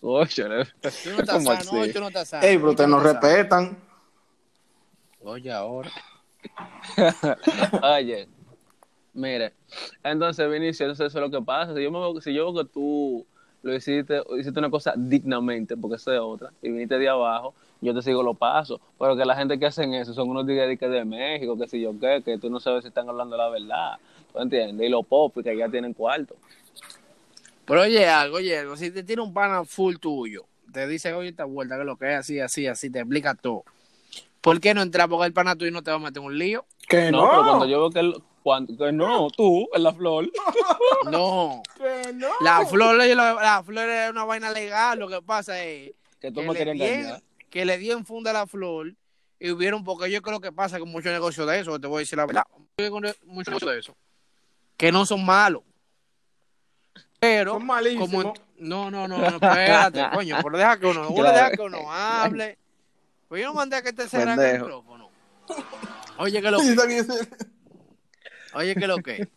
Oye, 0.00 0.44
Tú 1.02 1.10
no 1.10 1.18
estás 1.20 1.36
¿cómo 1.36 1.52
sano, 1.52 1.82
así? 1.82 1.92
tú 1.92 2.00
no 2.00 2.06
estás 2.08 2.28
sano. 2.28 2.46
Ey, 2.46 2.56
pero 2.58 2.70
ustedes 2.70 2.90
no 2.90 3.00
respetan. 3.00 3.76
Oye, 5.22 5.52
ahora. 5.52 5.90
Oye, 7.82 8.28
mire, 9.12 9.52
entonces 10.04 10.48
Vinicio, 10.50 10.86
entonces 10.86 11.08
eso 11.08 11.18
es 11.18 11.30
lo 11.30 11.30
que 11.40 11.44
pasa. 11.44 11.74
Si 11.74 11.82
yo, 11.82 11.90
me 11.90 11.98
veo- 11.98 12.20
si 12.20 12.32
yo 12.32 12.52
veo 12.52 12.62
que 12.64 12.70
tú 12.72 13.26
lo 13.62 13.74
hiciste, 13.74 14.22
hiciste 14.38 14.58
una 14.60 14.70
cosa 14.70 14.94
dignamente, 14.96 15.76
porque 15.76 15.96
eso 15.96 16.12
es 16.12 16.20
otra, 16.20 16.52
y 16.62 16.70
viniste 16.70 16.98
de 16.98 17.08
abajo, 17.08 17.54
yo 17.80 17.94
te 17.94 18.02
sigo 18.02 18.22
los 18.22 18.36
pasos. 18.36 18.80
Pero 18.98 19.16
que 19.16 19.24
la 19.24 19.36
gente 19.36 19.58
que 19.58 19.66
hacen 19.66 19.94
eso 19.94 20.14
son 20.14 20.28
unos 20.30 20.46
tigres 20.46 20.78
de 20.78 21.04
México, 21.04 21.56
que 21.58 21.68
si 21.68 21.80
yo 21.80 21.92
qué, 21.98 22.22
que 22.24 22.38
tú 22.38 22.50
no 22.50 22.60
sabes 22.60 22.82
si 22.82 22.88
están 22.88 23.08
hablando 23.08 23.36
la 23.36 23.48
verdad. 23.48 23.96
¿Tú 24.32 24.40
entiendes? 24.40 24.86
Y 24.86 24.90
los 24.90 25.06
popis 25.06 25.44
que 25.44 25.56
ya 25.56 25.68
tienen 25.68 25.92
cuarto. 25.94 26.36
Pero 27.64 27.82
oye 27.82 28.06
algo, 28.06 28.36
oye 28.36 28.58
algo, 28.58 28.76
si 28.76 28.90
te 28.90 29.02
tiene 29.02 29.22
un 29.22 29.32
pana 29.34 29.64
full 29.64 29.96
tuyo, 29.96 30.44
te 30.72 30.86
dice, 30.86 31.12
oye, 31.14 31.30
esta 31.30 31.44
vuelta 31.44 31.76
que 31.78 31.84
lo 31.84 31.96
que 31.96 32.12
es 32.12 32.18
así, 32.18 32.38
así, 32.38 32.66
así, 32.66 32.90
te 32.90 33.00
explica 33.00 33.34
todo. 33.34 33.64
¿Por 34.40 34.60
qué 34.60 34.74
no 34.74 34.82
entrar? 34.82 35.08
Porque 35.08 35.26
el 35.26 35.32
pana 35.32 35.56
tuyo 35.56 35.72
no 35.72 35.82
te 35.82 35.90
va 35.90 35.96
a 35.96 36.00
meter 36.00 36.18
en 36.18 36.26
un 36.26 36.38
lío. 36.38 36.64
Que 36.88 37.10
No, 37.10 37.22
no. 37.22 37.30
pero 37.30 37.44
cuando 37.44 37.66
yo 37.66 37.80
veo 37.80 37.90
que, 37.90 37.98
él- 38.00 38.22
cuando, 38.44 38.76
que 38.76 38.92
no, 38.92 39.28
tú, 39.30 39.68
en 39.74 39.82
la 39.82 39.92
flor. 39.92 40.30
No. 41.10 41.62
Que 41.76 42.12
no. 42.12 42.28
La 42.40 42.64
flor, 42.66 42.96
la, 42.96 43.06
la 43.34 43.62
flor 43.64 43.88
es 43.88 44.10
una 44.10 44.24
vaina 44.24 44.50
legal, 44.50 44.98
lo 44.98 45.08
que 45.08 45.20
pasa 45.22 45.62
es 45.62 45.92
Que 46.20 46.30
tú 46.30 46.40
que 46.40 46.46
me 46.48 46.54
querías 46.54 46.76
engañar. 46.76 47.22
Que 47.56 47.64
le 47.64 47.78
di 47.78 47.90
en 47.90 48.04
funda 48.04 48.30
a 48.32 48.34
la 48.34 48.46
flor 48.46 48.94
y 49.38 49.50
hubieron, 49.50 49.82
porque 49.82 50.10
yo 50.10 50.20
creo 50.20 50.40
que 50.40 50.52
pasa 50.52 50.78
con 50.78 50.90
muchos 50.90 51.10
negocios 51.10 51.46
de 51.48 51.58
eso, 51.60 51.80
te 51.80 51.86
voy 51.86 51.96
a 51.96 52.00
decir 52.00 52.18
la 52.18 52.26
verdad, 52.26 52.44
muchos 52.78 53.16
negocios 53.48 53.72
de 53.72 53.78
eso, 53.78 53.96
que 54.76 54.92
no 54.92 55.06
son 55.06 55.24
malos. 55.24 55.62
Pero, 57.18 57.52
Son 57.54 57.64
malísimos. 57.66 58.10
como 58.10 58.20
en- 58.34 58.68
no, 58.68 58.90
no, 58.90 59.08
no, 59.08 59.16
no, 59.18 59.26
espérate, 59.36 60.00
coño, 60.12 60.36
pero 60.42 60.58
deja 60.58 60.78
que 60.78 60.86
uno, 60.86 61.08
uno 61.08 61.14
Claro. 61.14 61.34
deja 61.34 61.50
que 61.52 61.62
uno 61.62 61.90
hable. 61.90 62.58
Pues 63.28 63.40
yo 63.42 63.48
no 63.48 63.54
mandé 63.54 63.76
a 63.76 63.82
que 63.82 63.92
te 63.94 64.06
cerrara 64.08 64.50
el 64.50 64.60
micrófono. 64.60 65.10
Oye, 66.18 66.40
que 66.42 66.50
lo 66.50 66.58
que, 66.58 66.76
oye, 68.52 68.74
que 68.74 68.86
lo 68.86 68.98
que. 68.98 69.28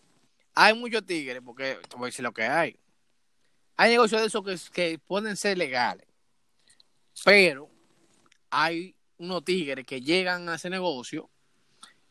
Hay 0.56 0.74
muchos 0.74 1.06
tigres, 1.06 1.42
porque 1.44 1.80
te 1.88 1.96
voy 1.96 2.06
a 2.06 2.06
decir 2.08 2.24
lo 2.24 2.34
que 2.34 2.44
hay. 2.44 2.78
Hay 3.78 3.92
negocios 3.92 4.20
de 4.22 4.28
esos 4.28 4.44
que, 4.44 4.58
que 4.74 5.00
pueden 5.00 5.38
ser 5.38 5.58
legales, 5.58 6.06
pero 7.24 7.70
hay 8.52 8.96
unos 9.18 9.44
tigres 9.44 9.86
que 9.86 10.02
llegan 10.02 10.48
a 10.50 10.56
ese 10.56 10.70
negocio 10.70 11.30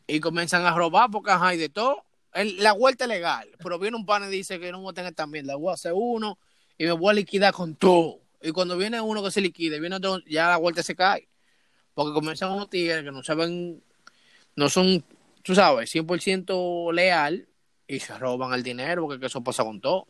y 0.07 0.19
comienzan 0.19 0.65
a 0.65 0.75
robar 0.75 1.09
porque 1.11 1.31
hay 1.31 1.57
de 1.57 1.69
todo. 1.69 2.03
El- 2.33 2.61
la 2.61 2.73
vuelta 2.73 3.05
es 3.05 3.09
legal, 3.09 3.49
pero 3.63 3.79
viene 3.79 3.97
un 3.97 4.05
pan 4.05 4.23
y 4.25 4.27
dice 4.27 4.59
que 4.59 4.71
no 4.71 4.81
voy 4.81 4.91
a 4.91 4.93
tener 4.93 5.13
también, 5.13 5.47
la 5.47 5.55
voy 5.55 5.71
a 5.71 5.73
hacer 5.73 5.93
uno 5.95 6.37
y 6.77 6.85
me 6.85 6.91
voy 6.91 7.11
a 7.11 7.13
liquidar 7.13 7.53
con 7.53 7.75
todo. 7.75 8.21
Y 8.41 8.51
cuando 8.51 8.77
viene 8.77 9.01
uno 9.01 9.23
que 9.23 9.31
se 9.31 9.41
liquide, 9.41 9.79
viene 9.79 9.97
otro, 9.97 10.19
ya 10.25 10.47
la 10.49 10.57
vuelta 10.57 10.83
se 10.83 10.95
cae. 10.95 11.27
Porque 11.93 12.13
comienzan 12.13 12.51
unos 12.51 12.69
tigres 12.69 13.03
que 13.03 13.11
no 13.11 13.23
saben, 13.23 13.83
no 14.55 14.69
son, 14.69 15.03
tú 15.43 15.55
sabes, 15.55 15.89
100% 15.89 16.91
leal 16.93 17.47
y 17.87 17.99
se 17.99 18.17
roban 18.17 18.53
el 18.53 18.63
dinero 18.63 19.01
porque 19.07 19.25
eso 19.25 19.43
pasa 19.43 19.63
con 19.63 19.81
todo. 19.81 20.07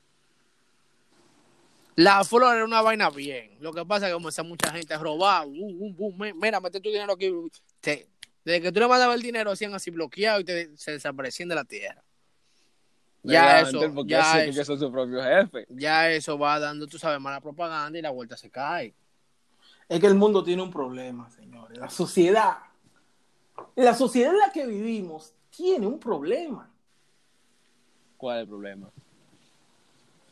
La 1.99 2.23
flor 2.23 2.55
era 2.55 2.63
una 2.63 2.81
vaina 2.81 3.09
bien. 3.09 3.57
Lo 3.59 3.73
que 3.73 3.85
pasa 3.85 4.05
es 4.05 4.11
que 4.11 4.13
comienza 4.13 4.41
mucha 4.41 4.71
gente 4.71 4.93
a 4.93 4.97
robar. 4.97 5.45
Uh, 5.45 5.51
uh, 5.51 5.95
uh, 5.97 6.13
mi- 6.13 6.31
mira, 6.31 6.61
mete 6.61 6.79
tu 6.79 6.87
dinero 6.87 7.11
aquí. 7.11 7.29
Te- 7.81 8.07
desde 8.45 8.61
que 8.61 8.71
tú 8.71 8.79
le 8.79 8.87
mandabas 8.87 9.17
el 9.17 9.21
dinero, 9.21 9.51
hacían 9.51 9.73
así 9.73 9.91
bloqueado 9.91 10.39
y 10.39 10.45
te, 10.45 10.77
se 10.77 10.91
desaparecían 10.91 11.49
de 11.49 11.55
la 11.55 11.65
tierra. 11.65 12.01
Ya 13.21 13.59
eso, 13.59 13.81
porque 13.93 14.11
ya 14.11 14.23
sí, 14.23 14.51
que 14.53 14.61
eso, 14.61 14.63
son 14.63 14.79
su 14.79 14.89
propio 14.89 15.21
jefe. 15.21 15.65
ya 15.67 16.09
eso 16.09 16.39
va 16.39 16.57
dando, 16.57 16.87
tú 16.87 16.97
sabes, 16.97 17.19
mala 17.19 17.41
propaganda 17.41 17.99
y 17.99 18.01
la 18.01 18.11
vuelta 18.11 18.37
se 18.37 18.49
cae. 18.49 18.95
Es 19.89 19.99
que 19.99 20.07
el 20.07 20.15
mundo 20.15 20.41
tiene 20.41 20.61
un 20.61 20.71
problema, 20.71 21.29
señores. 21.29 21.79
La 21.79 21.89
sociedad, 21.89 22.59
la 23.75 23.93
sociedad 23.93 24.31
en 24.31 24.39
la 24.39 24.53
que 24.53 24.65
vivimos 24.65 25.33
tiene 25.49 25.85
un 25.85 25.99
problema. 25.99 26.71
¿Cuál 28.15 28.37
es 28.37 28.41
el 28.43 28.47
problema? 28.47 28.89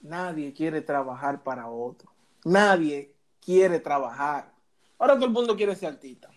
Nadie 0.02 0.54
quiere 0.54 0.82
trabajar 0.82 1.44
para 1.44 1.68
otro. 1.68 2.12
Nadie 2.44 3.14
quiere 3.44 3.80
trabajar. 3.80 4.52
Ahora 5.00 5.16
todo 5.16 5.26
el 5.26 5.32
mundo 5.32 5.56
quiere 5.56 5.76
ser 5.76 5.90
artista. 5.90 6.30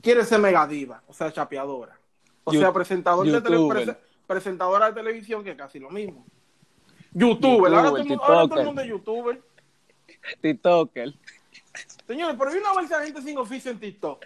Quiere 0.00 0.24
ser 0.24 0.38
megadiva, 0.40 1.02
o 1.06 1.12
sea, 1.14 1.32
chapeadora. 1.32 1.98
O 2.44 2.52
You- 2.52 2.60
sea, 2.60 2.72
presentador 2.72 3.26
de 3.26 3.40
tele- 3.40 3.56
prese- 3.68 3.96
presentadora 4.26 4.86
de 4.88 4.92
televisión, 4.92 5.42
que 5.42 5.50
es 5.52 5.56
casi 5.56 5.78
lo 5.78 5.90
mismo. 5.90 6.26
YouTuber, 7.12 7.72
ahora, 7.72 7.88
todo 7.88 7.96
el 7.98 8.04
mundo, 8.06 8.24
ahora 8.24 8.48
todo 8.48 8.60
el 8.60 8.66
mundo 8.66 8.82
es 8.82 8.88
youtuber. 8.88 9.42
TikToker. 10.40 11.14
Señores, 12.06 12.36
pero 12.38 12.50
hay 12.50 12.58
una 12.58 12.72
bolsa 12.72 12.98
de 12.98 13.06
gente 13.06 13.22
sin 13.22 13.38
oficio 13.38 13.70
en 13.70 13.78
TikTok. 13.80 14.24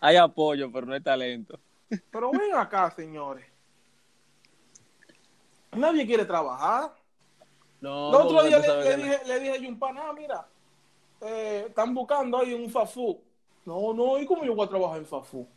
Hay 0.00 0.16
apoyo, 0.16 0.70
pero 0.72 0.86
no 0.86 0.94
hay 0.94 1.00
talento. 1.00 1.58
Pero 2.10 2.30
ven 2.30 2.54
acá, 2.54 2.90
señores. 2.90 3.44
Nadie 5.72 6.06
quiere 6.06 6.24
trabajar. 6.24 6.94
No, 7.80 8.10
El 8.10 8.14
otro 8.14 8.42
día 8.44 8.58
le, 8.58 8.96
dije, 8.96 9.20
le 9.26 9.40
dije 9.40 9.66
a 9.66 9.68
un 9.68 9.78
pana, 9.78 10.12
mira, 10.12 10.46
eh, 11.20 11.64
están 11.68 11.94
buscando 11.94 12.38
ahí 12.38 12.54
un 12.54 12.70
Fafú. 12.70 13.20
No, 13.64 13.92
no, 13.92 14.18
¿y 14.18 14.26
cómo 14.26 14.44
yo 14.44 14.54
voy 14.54 14.66
a 14.66 14.68
trabajar 14.68 14.98
en 14.98 15.06
Fafú? 15.06 15.48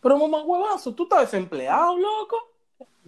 Pero 0.00 0.18
mamá 0.18 0.42
huevazo, 0.42 0.92
tú 0.94 1.04
estás 1.04 1.20
desempleado, 1.20 1.96
loco. 1.98 2.48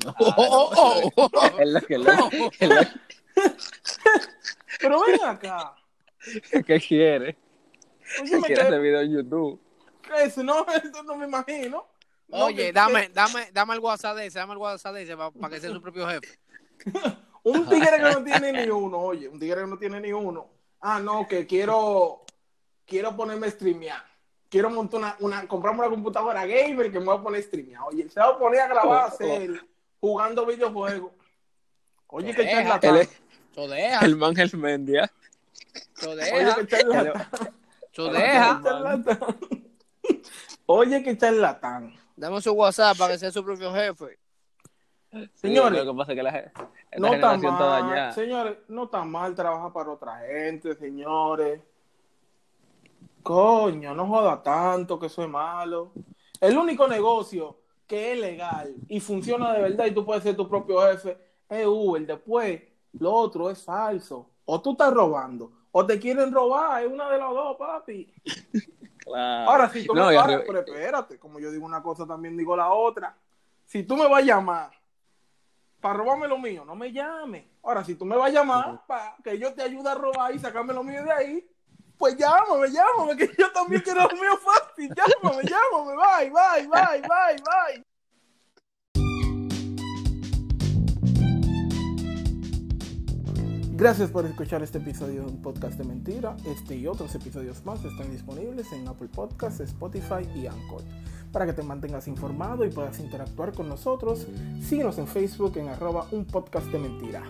Pero 4.80 5.00
ven 5.00 5.24
acá. 5.24 5.74
que 6.66 6.80
quiere. 6.80 7.36
Oye, 8.22 8.36
me 8.36 8.46
quiere 8.46 8.62
hacer 8.62 8.80
video 8.80 9.00
en 9.00 9.12
YouTube. 9.12 9.60
eso 10.22 10.42
no, 10.42 10.66
eso 10.68 11.02
no 11.02 11.16
me 11.16 11.26
imagino. 11.26 11.86
No, 12.28 12.46
Oye, 12.46 12.56
que- 12.56 12.72
dame, 12.72 13.10
dame, 13.12 13.50
dame 13.52 13.74
el 13.74 13.80
WhatsApp 13.80 14.16
de 14.16 14.26
ese, 14.26 14.38
dame 14.38 14.52
el 14.52 14.58
WhatsApp 14.58 14.94
de 14.94 15.02
ese 15.02 15.16
para 15.16 15.48
que 15.50 15.60
sea 15.60 15.70
su 15.70 15.80
propio 15.80 16.08
jefe. 16.08 16.38
Un 17.44 17.68
tigre 17.68 17.96
que 17.96 18.02
no 18.02 18.24
tiene 18.24 18.52
ni 18.52 18.70
uno, 18.70 18.98
oye, 18.98 19.28
un 19.28 19.38
tigre 19.38 19.60
que 19.60 19.66
no 19.66 19.76
tiene 19.78 20.00
ni 20.00 20.12
uno. 20.12 20.48
Ah, 20.80 20.98
no, 20.98 21.28
que 21.28 21.46
quiero, 21.46 22.24
quiero 22.86 23.14
ponerme 23.14 23.48
a 23.48 23.50
streamear. 23.50 24.02
Quiero 24.48 24.70
montar 24.70 24.98
una, 25.00 25.16
una, 25.20 25.46
comprarme 25.46 25.80
una 25.80 25.90
computadora 25.90 26.46
gamer 26.46 26.90
que 26.90 26.98
me 26.98 27.04
voy 27.04 27.18
a 27.18 27.22
poner 27.22 27.42
a 27.42 27.44
streamear. 27.44 27.82
Oye, 27.82 28.08
se 28.08 28.18
va 28.18 28.28
a 28.28 28.38
poner 28.38 28.60
a 28.60 28.68
grabar, 28.68 29.00
a 29.02 29.06
hacer, 29.08 29.62
jugando 30.00 30.46
videojuegos. 30.46 31.12
Oye, 32.06 32.34
que 32.34 32.48
charlatán. 32.48 32.96
él 32.96 33.08
Eso 33.52 33.68
deja, 33.68 34.04
El 34.06 34.16
man 34.16 34.38
el 34.38 34.56
Mendia. 34.56 35.12
Oye, 36.06 36.54
que 36.56 36.66
charlatán. 36.66 37.28
eso 37.92 38.10
Oye, 40.66 41.02
que 41.02 41.18
charlatán. 41.18 42.03
Dame 42.16 42.40
su 42.40 42.52
WhatsApp 42.52 42.96
para 42.96 43.12
que 43.12 43.18
sea 43.18 43.30
su 43.30 43.44
propio 43.44 43.72
jefe. 43.72 44.18
Señores, 45.34 45.84
lo 45.84 45.92
que 45.92 45.96
pasa 45.98 46.12
es 46.12 46.16
que 46.16 46.22
la, 46.22 46.32
ge- 46.32 46.38
esta 46.90 46.98
No 46.98 47.06
está 47.14 47.30
generación 47.30 47.52
está 47.54 47.64
mal, 47.68 47.82
dañada. 47.82 48.12
señores, 48.12 48.58
no 48.68 48.84
está 48.84 49.04
mal 49.04 49.34
trabajar 49.34 49.72
para 49.72 49.90
otra 49.92 50.18
gente, 50.20 50.74
señores. 50.74 51.60
Coño, 53.22 53.94
no 53.94 54.06
joda 54.06 54.42
tanto 54.42 54.98
que 54.98 55.08
soy 55.08 55.26
malo. 55.28 55.92
El 56.40 56.58
único 56.58 56.86
negocio 56.88 57.58
que 57.86 58.12
es 58.12 58.18
legal 58.18 58.74
y 58.88 59.00
funciona 59.00 59.52
de 59.52 59.62
verdad 59.62 59.86
y 59.86 59.92
tú 59.92 60.04
puedes 60.04 60.22
ser 60.22 60.36
tu 60.36 60.48
propio 60.48 60.80
jefe 60.82 61.16
es 61.48 61.66
Uber. 61.66 62.04
Después, 62.06 62.62
lo 62.98 63.12
otro 63.12 63.50
es 63.50 63.62
falso. 63.62 64.28
O 64.44 64.60
tú 64.60 64.72
estás 64.72 64.92
robando, 64.92 65.52
o 65.72 65.86
te 65.86 65.98
quieren 65.98 66.30
robar, 66.32 66.82
es 66.84 66.92
una 66.92 67.08
de 67.10 67.18
las 67.18 67.30
dos, 67.30 67.56
papi. 67.56 68.12
Claro. 69.04 69.50
Ahora, 69.50 69.68
si 69.68 69.86
tú 69.86 69.94
No, 69.94 70.06
me 70.08 70.16
arriba- 70.16 70.42
pero 70.46 70.58
espérate, 70.60 71.18
como 71.18 71.38
yo 71.38 71.50
digo 71.50 71.66
una 71.66 71.82
cosa, 71.82 72.06
también 72.06 72.36
digo 72.36 72.56
la 72.56 72.70
otra. 72.72 73.14
Si 73.64 73.82
tú 73.82 73.96
me 73.96 74.08
vas 74.08 74.22
a 74.22 74.26
llamar 74.26 74.70
para 75.80 75.94
robarme 75.98 76.26
lo 76.28 76.38
mío, 76.38 76.64
no 76.64 76.74
me 76.74 76.90
llames. 76.92 77.44
Ahora, 77.62 77.84
si 77.84 77.94
tú 77.94 78.04
me 78.06 78.16
vas 78.16 78.30
a 78.30 78.32
llamar 78.32 78.80
para 78.86 79.16
que 79.22 79.38
yo 79.38 79.52
te 79.54 79.62
ayude 79.62 79.88
a 79.90 79.94
robar 79.94 80.34
y 80.34 80.38
sacarme 80.38 80.72
lo 80.72 80.82
mío 80.82 81.04
de 81.04 81.12
ahí, 81.12 81.50
pues 81.98 82.16
llámame, 82.16 82.70
llámame, 82.70 83.16
que 83.16 83.30
yo 83.38 83.52
también 83.52 83.82
quiero 83.82 84.02
lo 84.08 84.16
mío 84.16 84.36
fácil. 84.38 84.92
Llámame, 84.94 85.44
llámame, 85.44 85.94
bye, 85.96 86.30
bye, 86.30 86.66
bye, 86.68 87.00
bye, 87.02 87.36
bye. 87.42 87.93
Gracias 93.76 94.08
por 94.12 94.24
escuchar 94.24 94.62
este 94.62 94.78
episodio 94.78 95.22
de 95.22 95.32
un 95.32 95.42
podcast 95.42 95.76
de 95.76 95.82
mentira. 95.82 96.36
Este 96.46 96.76
y 96.76 96.86
otros 96.86 97.12
episodios 97.16 97.64
más 97.64 97.84
están 97.84 98.08
disponibles 98.08 98.72
en 98.72 98.86
Apple 98.86 99.08
Podcasts, 99.08 99.58
Spotify 99.58 100.28
y 100.32 100.46
Anchor. 100.46 100.82
Para 101.32 101.44
que 101.44 101.54
te 101.54 101.64
mantengas 101.64 102.06
informado 102.06 102.64
y 102.64 102.70
puedas 102.70 103.00
interactuar 103.00 103.52
con 103.52 103.68
nosotros, 103.68 104.28
síguenos 104.60 104.98
en 104.98 105.08
Facebook 105.08 105.56
en 105.56 105.70
arroba 105.70 106.06
un 106.12 106.24
podcast 106.24 106.68
de 106.68 106.78
mentira. 106.78 107.24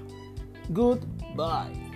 Goodbye. 0.68 1.94